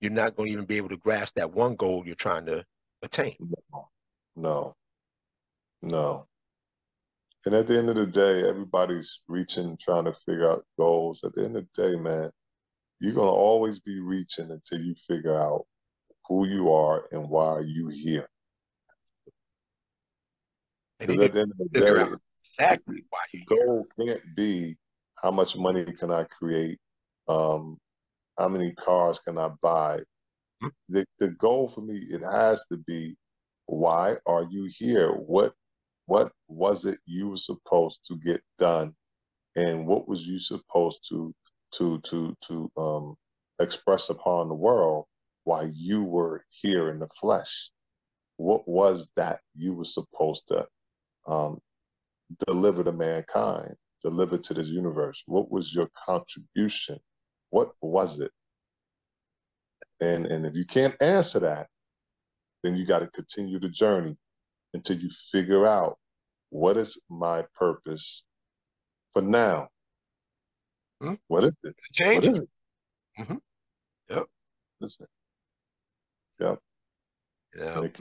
you're 0.00 0.12
not 0.12 0.36
going 0.36 0.48
to 0.48 0.52
even 0.52 0.64
be 0.66 0.76
able 0.76 0.90
to 0.90 0.98
grasp 0.98 1.34
that 1.36 1.52
one 1.52 1.74
goal 1.74 2.02
you're 2.04 2.14
trying 2.14 2.46
to 2.46 2.64
attain. 3.02 3.36
No, 4.36 4.74
no. 5.82 6.26
And 7.46 7.54
at 7.54 7.66
the 7.66 7.78
end 7.78 7.88
of 7.88 7.96
the 7.96 8.06
day, 8.06 8.46
everybody's 8.46 9.20
reaching, 9.28 9.78
trying 9.80 10.04
to 10.04 10.12
figure 10.12 10.50
out 10.50 10.64
goals. 10.78 11.22
At 11.24 11.32
the 11.34 11.44
end 11.44 11.56
of 11.56 11.66
the 11.74 11.82
day, 11.82 11.96
man, 11.96 12.30
you're 13.00 13.14
going 13.14 13.28
to 13.28 13.32
always 13.32 13.78
be 13.78 14.00
reaching 14.00 14.50
until 14.50 14.80
you 14.80 14.94
figure 14.94 15.36
out 15.36 15.64
who 16.28 16.46
you 16.46 16.72
are 16.72 17.08
and 17.12 17.28
why 17.30 17.46
are 17.46 17.62
you 17.62 17.88
here. 17.88 18.28
Because 20.98 21.20
at 21.20 21.32
the 21.34 21.40
end 21.40 21.52
of 21.52 21.58
the 21.58 21.80
day, 21.80 22.06
exactly 22.42 23.04
why 23.10 23.20
you 23.32 23.44
goal 23.46 23.86
can't 23.98 24.34
be 24.34 24.76
how 25.22 25.30
much 25.30 25.56
money 25.56 25.84
can 25.84 26.10
I 26.10 26.24
create? 26.24 26.78
Um, 27.28 27.78
how 28.38 28.48
many 28.48 28.72
cars 28.72 29.18
can 29.18 29.38
I 29.38 29.50
buy? 29.62 29.98
Mm-hmm. 30.62 30.68
The, 30.88 31.06
the 31.18 31.28
goal 31.28 31.68
for 31.68 31.80
me, 31.80 31.96
it 32.10 32.22
has 32.22 32.66
to 32.70 32.76
be, 32.86 33.16
why 33.66 34.16
are 34.26 34.46
you 34.50 34.68
here? 34.70 35.10
What 35.12 35.52
what 36.06 36.30
was 36.46 36.84
it 36.84 36.98
you 37.04 37.30
were 37.30 37.36
supposed 37.36 38.00
to 38.06 38.16
get 38.18 38.40
done? 38.58 38.94
And 39.56 39.86
what 39.86 40.08
was 40.08 40.26
you 40.26 40.38
supposed 40.38 41.00
to 41.08 41.34
to 41.72 42.00
to 42.02 42.36
to 42.46 42.70
um, 42.76 43.16
express 43.60 44.08
upon 44.08 44.48
the 44.48 44.54
world 44.54 45.06
why 45.44 45.68
you 45.74 46.04
were 46.04 46.42
here 46.50 46.90
in 46.90 47.00
the 47.00 47.08
flesh? 47.08 47.70
What 48.36 48.68
was 48.68 49.10
that 49.16 49.40
you 49.54 49.74
were 49.74 49.84
supposed 49.84 50.46
to 50.48 50.66
um, 51.26 51.58
deliver 52.46 52.84
to 52.84 52.92
mankind? 52.92 53.74
Delivered 54.02 54.42
to 54.44 54.54
this 54.54 54.68
universe? 54.68 55.22
What 55.26 55.50
was 55.50 55.74
your 55.74 55.88
contribution? 56.06 56.98
What 57.50 57.72
was 57.80 58.20
it? 58.20 58.30
And 60.00 60.26
and 60.26 60.44
if 60.46 60.54
you 60.54 60.64
can't 60.64 61.00
answer 61.00 61.40
that, 61.40 61.68
then 62.62 62.76
you 62.76 62.84
got 62.84 63.00
to 63.00 63.06
continue 63.08 63.58
the 63.58 63.68
journey 63.68 64.16
until 64.74 64.96
you 64.98 65.08
figure 65.08 65.66
out 65.66 65.98
what 66.50 66.76
is 66.76 67.00
my 67.08 67.44
purpose 67.58 68.24
for 69.12 69.22
now. 69.22 69.68
Hmm? 71.00 71.14
What 71.28 71.44
is 71.44 71.52
it? 71.64 71.76
Change 71.92 72.26
what 72.26 72.32
is 72.32 72.38
it? 72.38 72.48
Mm-hmm. 73.20 73.36
Yep. 74.10 74.24
Listen. 74.80 75.06
Yep. 76.40 76.58
Yeah. 77.58 77.78
And, 77.78 77.84
it, 77.86 78.00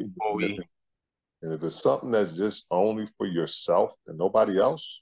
and 1.41 1.53
if 1.53 1.63
it's 1.63 1.81
something 1.81 2.11
that's 2.11 2.33
just 2.33 2.67
only 2.71 3.05
for 3.17 3.25
yourself 3.25 3.93
and 4.07 4.17
nobody 4.17 4.59
else, 4.59 5.01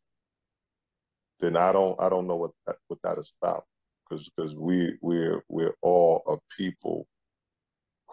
then 1.40 1.58
I 1.58 1.72
don't 1.72 2.00
I 2.00 2.10
don't 2.10 2.28
know 2.28 2.36
what 2.36 2.52
that, 2.68 2.78
what 2.88 3.00
that 3.04 3.18
is 3.18 3.34
about. 3.42 3.66
Because 4.10 4.30
because 4.30 4.56
we 4.56 4.98
we're 5.02 5.44
we're 5.50 5.76
all 5.82 6.24
a 6.28 6.38
people 6.56 7.08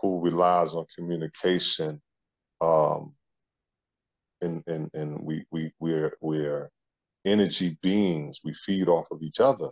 who 0.01 0.21
relies 0.21 0.73
on 0.75 0.87
communication 0.97 2.01
um 2.61 3.15
and 4.41 4.63
and 4.67 4.91
and 4.95 5.21
we 5.23 5.45
we 5.51 5.73
we're 5.81 6.17
we're 6.21 6.71
energy 7.25 7.77
beings. 7.83 8.41
We 8.45 8.55
feed 8.55 8.89
off 8.89 9.07
of 9.11 9.23
each 9.23 9.41
other. 9.41 9.71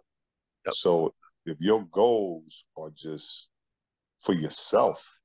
Yep. 0.67 0.75
so 0.75 1.15
if 1.47 1.57
your 1.61 1.85
goals 1.91 2.65
are 2.77 2.91
just 2.95 3.49
for 4.21 4.35
yourself 4.35 5.19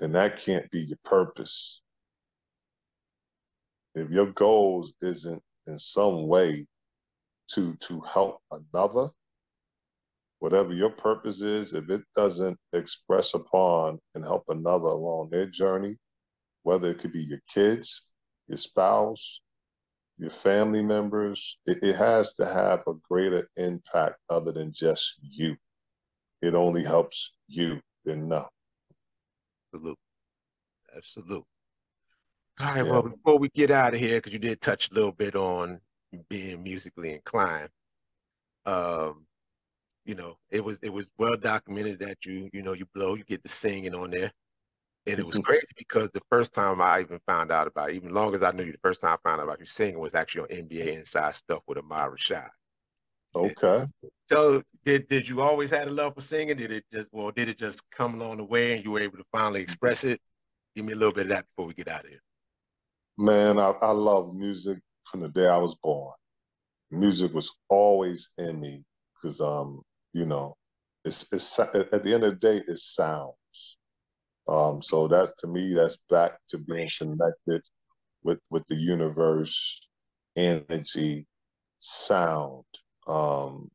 then 0.00 0.12
that 0.12 0.38
can't 0.38 0.68
be 0.70 0.80
your 0.80 0.98
purpose. 1.04 1.82
If 3.94 4.10
your 4.10 4.26
goals 4.32 4.94
isn't 5.02 5.42
in 5.66 5.78
some 5.78 6.26
way 6.26 6.66
to 7.52 7.74
to 7.76 8.00
help 8.00 8.40
another 8.50 9.08
whatever 10.38 10.72
your 10.72 10.90
purpose 10.90 11.42
is 11.42 11.74
if 11.74 11.88
it 11.90 12.02
doesn't 12.14 12.58
express 12.72 13.34
upon 13.34 13.98
and 14.14 14.24
help 14.24 14.44
another 14.48 14.88
along 14.88 15.28
their 15.30 15.46
journey 15.46 15.96
whether 16.62 16.90
it 16.90 16.98
could 16.98 17.12
be 17.12 17.22
your 17.22 17.40
kids 17.52 18.12
your 18.48 18.58
spouse 18.58 19.40
your 20.18 20.30
family 20.30 20.82
members 20.82 21.58
it, 21.66 21.82
it 21.82 21.96
has 21.96 22.34
to 22.34 22.44
have 22.44 22.80
a 22.86 22.92
greater 23.08 23.48
impact 23.56 24.16
other 24.28 24.52
than 24.52 24.70
just 24.70 25.14
you. 25.38 25.56
It 26.42 26.54
only 26.54 26.82
helps 26.82 27.34
you 27.48 27.80
enough 28.04 28.50
absolute. 29.72 29.98
Absolute. 30.96 31.44
All 32.58 32.66
right 32.66 32.84
yeah. 32.84 32.90
well 32.90 33.02
before 33.02 33.38
we 33.38 33.48
get 33.50 33.70
out 33.70 33.94
of 33.94 34.00
here 34.00 34.18
because 34.18 34.32
you 34.32 34.38
did 34.38 34.60
touch 34.60 34.90
a 34.90 34.94
little 34.94 35.12
bit 35.12 35.34
on 35.34 35.80
being 36.28 36.62
musically 36.62 37.14
inclined. 37.14 37.70
Um, 38.66 39.26
you 40.04 40.14
know, 40.14 40.36
it 40.50 40.64
was 40.64 40.78
it 40.82 40.92
was 40.92 41.08
well 41.18 41.36
documented 41.36 41.98
that 42.00 42.24
you 42.24 42.50
you 42.52 42.62
know 42.62 42.72
you 42.72 42.86
blow, 42.94 43.14
you 43.14 43.24
get 43.24 43.42
the 43.42 43.48
singing 43.48 43.94
on 43.94 44.10
there, 44.10 44.32
and 45.06 45.18
it 45.18 45.26
was 45.26 45.36
mm-hmm. 45.36 45.42
crazy 45.42 45.72
because 45.76 46.10
the 46.10 46.22
first 46.30 46.52
time 46.52 46.80
I 46.80 47.00
even 47.00 47.20
found 47.26 47.50
out 47.50 47.66
about, 47.66 47.90
it, 47.90 47.96
even 47.96 48.12
long 48.12 48.34
as 48.34 48.42
I 48.42 48.50
knew 48.50 48.64
you, 48.64 48.72
the 48.72 48.78
first 48.82 49.00
time 49.00 49.12
I 49.12 49.28
found 49.28 49.40
out 49.40 49.44
about 49.44 49.60
you 49.60 49.66
singing 49.66 49.98
was 49.98 50.14
actually 50.14 50.42
on 50.42 50.64
NBA 50.64 50.96
Inside 50.98 51.34
Stuff 51.34 51.62
with 51.66 51.78
Ahmad 51.78 52.10
Rashad. 52.10 52.48
Okay. 53.34 53.86
So 54.24 54.62
did 54.84 55.08
did 55.08 55.28
you 55.28 55.40
always 55.40 55.70
had 55.70 55.86
a 55.86 55.90
love 55.90 56.14
for 56.14 56.20
singing? 56.20 56.56
Did 56.56 56.72
it 56.72 56.84
just 56.92 57.08
well 57.12 57.30
did 57.30 57.48
it 57.48 57.58
just 57.58 57.88
come 57.90 58.20
along 58.20 58.38
the 58.38 58.44
way 58.44 58.74
and 58.74 58.84
you 58.84 58.90
were 58.90 59.00
able 59.00 59.18
to 59.18 59.24
finally 59.30 59.62
express 59.62 60.04
it? 60.04 60.20
Give 60.74 60.84
me 60.84 60.92
a 60.92 60.96
little 60.96 61.14
bit 61.14 61.26
of 61.26 61.28
that 61.30 61.46
before 61.46 61.68
we 61.68 61.74
get 61.74 61.88
out 61.88 62.04
of 62.04 62.10
here. 62.10 62.22
Man, 63.16 63.58
I, 63.58 63.72
I 63.82 63.90
love 63.90 64.34
music 64.34 64.78
from 65.04 65.20
the 65.20 65.28
day 65.28 65.46
I 65.46 65.56
was 65.56 65.76
born. 65.82 66.14
Music 66.90 67.32
was 67.32 67.50
always 67.68 68.30
in 68.38 68.60
me 68.60 68.84
because, 69.14 69.40
um, 69.40 69.82
you 70.12 70.26
know, 70.26 70.56
it's, 71.04 71.32
it's 71.32 71.58
at 71.58 71.72
the 71.72 72.14
end 72.14 72.24
of 72.24 72.38
the 72.38 72.40
day, 72.40 72.62
it 72.66 72.78
sounds. 72.78 73.34
Um, 74.48 74.82
so 74.82 75.06
that 75.08 75.32
to 75.38 75.46
me, 75.46 75.74
that's 75.74 76.02
back 76.10 76.32
to 76.48 76.58
being 76.58 76.90
connected 76.98 77.62
with 78.24 78.40
with 78.50 78.66
the 78.68 78.74
universe, 78.74 79.80
energy, 80.36 81.26
sound, 81.78 82.64
um, 83.06 83.70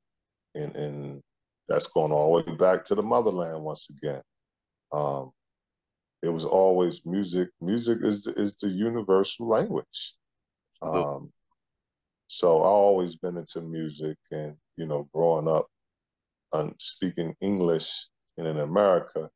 and 0.54 0.76
and 0.76 1.22
that's 1.70 1.88
going 1.88 2.12
all 2.12 2.38
the 2.38 2.52
way 2.52 2.58
back 2.58 2.84
to 2.86 2.96
the 2.96 3.04
motherland 3.04 3.64
once 3.64 3.90
again. 3.90 4.22
Um, 4.92 5.32
it 6.22 6.30
was 6.30 6.46
always 6.46 7.06
music. 7.06 7.50
Music 7.62 8.00
is 8.02 8.24
the, 8.24 8.34
is 8.34 8.56
the 8.58 8.68
universal 8.68 9.48
language. 9.48 10.16
Um, 10.86 11.32
so 12.28 12.62
I 12.62 12.68
always 12.68 13.16
been 13.16 13.38
into 13.38 13.62
music, 13.62 14.18
and 14.32 14.56
you 14.78 14.86
know, 14.86 15.08
growing 15.14 15.48
up 15.48 15.68
and 16.54 16.74
speaking 16.80 17.36
English 17.42 18.08
and 18.38 18.48
in 18.48 18.60
America, 18.60 19.30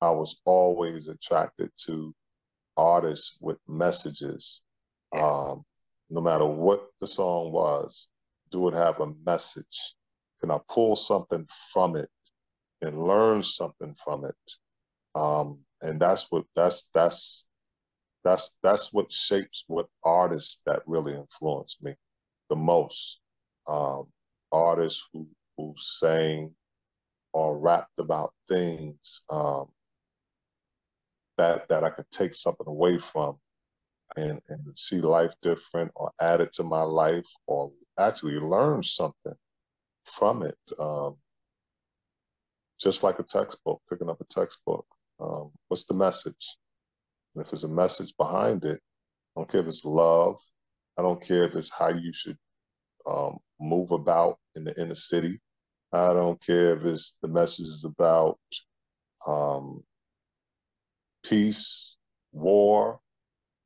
I 0.00 0.10
was 0.10 0.40
always 0.44 1.08
attracted 1.08 1.70
to 1.86 2.14
artists 2.76 3.38
with 3.40 3.58
messages. 3.66 4.64
Um, 5.16 5.64
no 6.10 6.20
matter 6.20 6.46
what 6.46 6.88
the 7.00 7.06
song 7.06 7.52
was, 7.52 8.08
do 8.50 8.68
it 8.68 8.74
have 8.74 9.00
a 9.00 9.12
message? 9.24 9.94
Can 10.40 10.50
I 10.50 10.58
pull 10.68 10.96
something 10.96 11.46
from 11.72 11.96
it 11.96 12.10
and 12.82 13.02
learn 13.02 13.42
something 13.42 13.94
from 13.94 14.24
it? 14.24 14.52
Um, 15.14 15.60
and 15.80 16.00
that's 16.00 16.30
what 16.30 16.44
that's 16.54 16.90
that's 16.90 17.45
that's 18.26 18.58
that's 18.62 18.92
what 18.92 19.12
shapes 19.12 19.64
what 19.68 19.86
artists 20.02 20.62
that 20.66 20.82
really 20.86 21.14
influence 21.14 21.76
me 21.82 21.94
the 22.50 22.56
most. 22.56 23.20
Um, 23.68 24.06
artists 24.52 25.08
who 25.12 25.26
who 25.56 25.74
sang 25.76 26.54
or 27.32 27.58
rapped 27.58 27.98
about 27.98 28.32
things 28.48 29.22
um, 29.30 29.66
that 31.38 31.68
that 31.68 31.84
I 31.84 31.90
could 31.90 32.10
take 32.10 32.34
something 32.34 32.66
away 32.66 32.98
from 32.98 33.36
and, 34.16 34.40
and 34.48 34.60
see 34.76 35.00
life 35.00 35.34
different 35.42 35.90
or 35.94 36.10
add 36.20 36.40
it 36.40 36.52
to 36.54 36.64
my 36.64 36.82
life 36.82 37.26
or 37.46 37.70
actually 37.98 38.34
learn 38.34 38.82
something 38.82 39.34
from 40.04 40.42
it. 40.42 40.58
Um, 40.78 41.16
just 42.80 43.02
like 43.02 43.18
a 43.18 43.22
textbook, 43.22 43.80
picking 43.88 44.10
up 44.10 44.20
a 44.20 44.24
textbook. 44.24 44.86
Um, 45.18 45.50
what's 45.68 45.84
the 45.84 45.94
message? 45.94 46.56
And 47.36 47.44
if 47.44 47.50
there's 47.50 47.64
a 47.64 47.68
message 47.68 48.14
behind 48.16 48.64
it, 48.64 48.80
I 49.36 49.40
don't 49.40 49.50
care 49.50 49.60
if 49.60 49.66
it's 49.66 49.84
love. 49.84 50.38
I 50.96 51.02
don't 51.02 51.20
care 51.20 51.44
if 51.44 51.54
it's 51.54 51.70
how 51.70 51.88
you 51.88 52.10
should 52.10 52.38
um, 53.06 53.36
move 53.60 53.90
about 53.90 54.38
in 54.54 54.64
the 54.64 54.80
inner 54.80 54.94
city. 54.94 55.38
I 55.92 56.14
don't 56.14 56.40
care 56.40 56.78
if 56.78 56.84
it's 56.84 57.18
the 57.20 57.28
message 57.28 57.66
is 57.66 57.84
about 57.84 58.38
um, 59.26 59.84
peace, 61.22 61.96
war. 62.32 63.00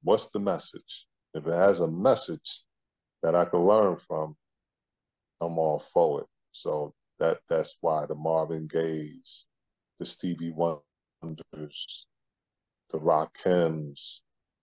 What's 0.03 0.33
the 0.33 0.41
message? 0.41 1.07
If 1.35 1.47
it 1.47 1.55
has 1.55 1.79
a 1.79 1.89
message 1.89 2.63
that 3.23 3.37
I 3.37 3.45
can 3.45 3.61
learn 3.61 3.99
from, 3.99 4.35
I'm 5.41 5.59
all 5.59 5.79
for 5.79 6.23
it. 6.23 6.27
So 6.51 6.93
that 7.21 7.39
that's 7.49 7.77
why 7.83 8.05
the 8.07 8.17
Marvin 8.17 8.67
Gayes, 8.67 9.47
the 10.01 10.07
Stevie 10.07 10.53
Wonders, 10.57 12.07
the 12.91 12.99
Rakims, 12.99 14.21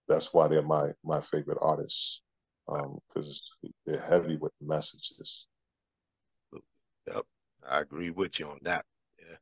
that's 0.08 0.34
why 0.34 0.48
they're 0.48 0.62
my 0.62 0.92
my 1.04 1.22
favorite 1.22 1.58
artists 1.62 2.22
because 2.68 3.42
um, 3.64 3.72
they're 3.86 4.02
heavy 4.02 4.36
with 4.38 4.52
messages. 4.62 5.48
Yep, 7.08 7.24
I 7.70 7.80
agree 7.80 8.10
with 8.10 8.40
you 8.40 8.48
on 8.48 8.60
that. 8.64 8.86
Yeah, 9.20 9.38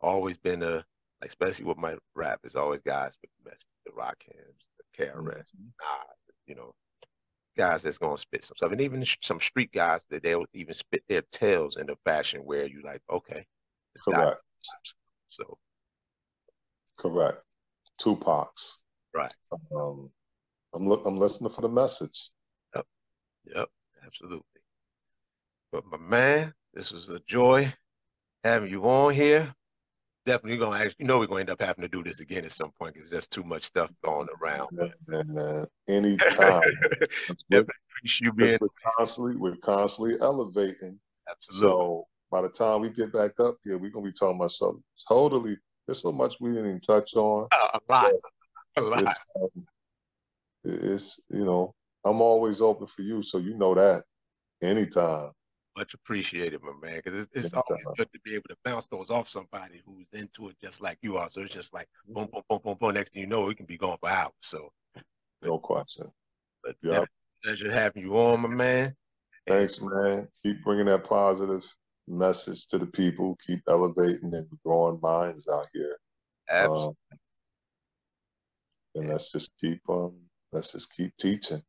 always 0.00 0.36
been 0.36 0.62
a 0.62 0.84
especially 1.22 1.66
with 1.66 1.78
my 1.78 1.96
rap. 2.14 2.40
It's 2.44 2.56
always 2.56 2.80
guys 2.80 3.16
with 3.22 3.30
the 3.38 3.50
message, 3.50 3.66
the 3.86 3.92
Rakims, 3.92 4.58
the 4.78 5.04
KRS, 5.04 5.26
mm-hmm. 5.26 5.68
nah, 5.80 6.04
you 6.46 6.54
know, 6.54 6.74
guys 7.56 7.82
that's 7.82 7.98
gonna 7.98 8.16
spit 8.16 8.44
some 8.44 8.56
stuff, 8.56 8.72
and 8.72 8.80
even 8.80 9.04
some 9.20 9.40
street 9.40 9.72
guys 9.72 10.04
that 10.10 10.22
they'll 10.22 10.46
even 10.54 10.74
spit 10.74 11.02
their 11.08 11.22
tails 11.32 11.76
in 11.76 11.90
a 11.90 11.96
fashion 12.04 12.40
where 12.40 12.66
you 12.66 12.82
like, 12.82 13.02
okay, 13.10 13.46
correct. 14.04 14.40
So, 15.28 15.58
correct. 16.96 17.42
Tupac's 18.02 18.82
right. 19.14 19.32
Um, 19.74 20.10
I'm 20.74 20.88
look. 20.88 21.06
I'm 21.06 21.16
listening 21.16 21.50
for 21.50 21.60
the 21.60 21.68
message. 21.68 22.30
Yep. 22.74 22.86
Yep. 23.54 23.68
Absolutely. 24.04 24.42
But 25.70 25.84
my 25.86 25.98
man, 25.98 26.54
this 26.74 26.92
was 26.92 27.08
a 27.08 27.20
joy 27.20 27.72
having 28.44 28.70
you 28.70 28.84
on 28.84 29.14
here 29.14 29.54
definitely 30.24 30.58
gonna 30.58 30.78
actually, 30.78 30.96
you 31.00 31.06
know, 31.06 31.18
we're 31.18 31.26
gonna 31.26 31.40
end 31.40 31.50
up 31.50 31.60
having 31.60 31.82
to 31.82 31.88
do 31.88 32.02
this 32.02 32.20
again 32.20 32.44
at 32.44 32.52
some 32.52 32.70
point 32.78 32.94
because 32.94 33.10
there's 33.10 33.26
too 33.26 33.42
much 33.42 33.64
stuff 33.64 33.90
going 34.04 34.28
around. 34.40 34.68
And 35.08 35.38
uh, 35.38 35.66
anytime, 35.88 36.62
we're, 37.50 37.66
you 38.20 38.32
being 38.32 38.58
we're 38.60 38.68
constantly, 38.96 39.36
we're 39.36 39.56
constantly 39.56 40.16
elevating. 40.20 40.98
Absolutely. 41.30 41.68
So 41.68 42.06
by 42.30 42.42
the 42.42 42.48
time 42.48 42.80
we 42.80 42.90
get 42.90 43.12
back 43.12 43.38
up 43.40 43.56
here, 43.62 43.78
we're 43.78 43.90
gonna 43.90 44.06
be 44.06 44.12
talking 44.12 44.36
about 44.36 44.52
something 44.52 44.82
totally. 45.08 45.56
There's 45.92 46.00
so 46.00 46.10
much 46.10 46.40
we 46.40 46.52
didn't 46.52 46.68
even 46.68 46.80
touch 46.80 47.14
on. 47.16 47.48
Uh, 47.52 47.68
a 47.74 47.92
lot, 47.92 48.12
a 48.78 48.80
lot. 48.80 49.02
It's, 49.02 49.20
um, 49.36 49.66
it's 50.64 51.20
you 51.28 51.44
know, 51.44 51.74
I'm 52.02 52.22
always 52.22 52.62
open 52.62 52.86
for 52.86 53.02
you, 53.02 53.22
so 53.22 53.36
you 53.36 53.58
know 53.58 53.74
that 53.74 54.02
anytime. 54.62 55.32
Much 55.76 55.92
appreciated, 55.92 56.62
my 56.62 56.72
man, 56.80 57.02
because 57.04 57.26
it's, 57.26 57.28
it's 57.34 57.52
always 57.52 57.84
good 57.98 58.10
to 58.10 58.20
be 58.24 58.34
able 58.34 58.48
to 58.48 58.56
bounce 58.64 58.86
those 58.86 59.10
off 59.10 59.28
somebody 59.28 59.82
who's 59.84 60.06
into 60.14 60.48
it 60.48 60.56
just 60.62 60.80
like 60.80 60.96
you 61.02 61.18
are. 61.18 61.28
So 61.28 61.42
it's 61.42 61.52
just 61.52 61.74
like 61.74 61.88
boom, 62.08 62.26
boom, 62.32 62.42
boom, 62.48 62.60
boom, 62.64 62.76
boom. 62.80 62.94
Next 62.94 63.12
thing 63.12 63.20
you 63.20 63.26
know, 63.26 63.44
we 63.44 63.54
can 63.54 63.66
be 63.66 63.76
going 63.76 63.98
for 64.00 64.08
hours. 64.08 64.32
So 64.40 64.72
no 65.42 65.58
question. 65.58 66.10
But 66.64 66.76
yeah, 66.82 67.04
pleasure 67.44 67.70
having 67.70 68.02
you 68.02 68.16
on, 68.16 68.40
my 68.40 68.48
man. 68.48 68.96
Thanks, 69.46 69.78
man. 69.82 70.26
Keep 70.42 70.64
bringing 70.64 70.86
that 70.86 71.04
positive 71.04 71.66
message 72.08 72.66
to 72.68 72.78
the 72.78 72.86
people. 72.86 73.36
Keep 73.46 73.60
elevating 73.68 74.34
and 74.34 74.46
growing 74.64 74.98
minds 75.02 75.48
out 75.52 75.66
here. 75.72 75.96
Absolutely. 76.50 76.86
Um, 76.86 77.18
and 78.94 79.08
let's 79.08 79.32
just 79.32 79.50
keep 79.60 79.80
um, 79.88 80.14
let's 80.52 80.72
just 80.72 80.94
keep 80.94 81.16
teaching. 81.16 81.62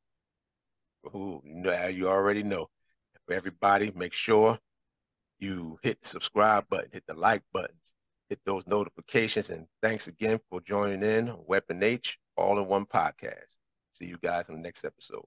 Ooh, 1.08 1.42
you 1.46 1.56
know, 1.56 1.88
you 1.88 2.08
already 2.08 2.44
know 2.44 2.68
for 3.26 3.34
everybody. 3.34 3.92
Make 3.96 4.14
sure 4.14 4.58
you 5.40 5.78
hit 5.84 6.02
the 6.02 6.08
subscribe 6.08 6.68
button, 6.70 6.90
hit 6.92 7.04
the 7.08 7.14
like 7.14 7.44
buttons, 7.54 7.96
hit 8.30 8.40
those 8.46 8.64
notifications. 8.68 9.50
And 9.50 9.68
thanks 9.82 10.08
again 10.08 10.40
for 10.50 10.62
joining 10.62 11.04
in 11.04 11.34
Weapon 11.46 11.84
H 11.84 12.18
All 12.38 12.60
in 12.60 12.68
One 12.68 12.86
podcast. 12.86 13.58
See 13.94 14.06
you 14.06 14.18
guys 14.22 14.50
in 14.50 14.56
the 14.56 14.62
next 14.62 14.86
episode. 14.86 15.24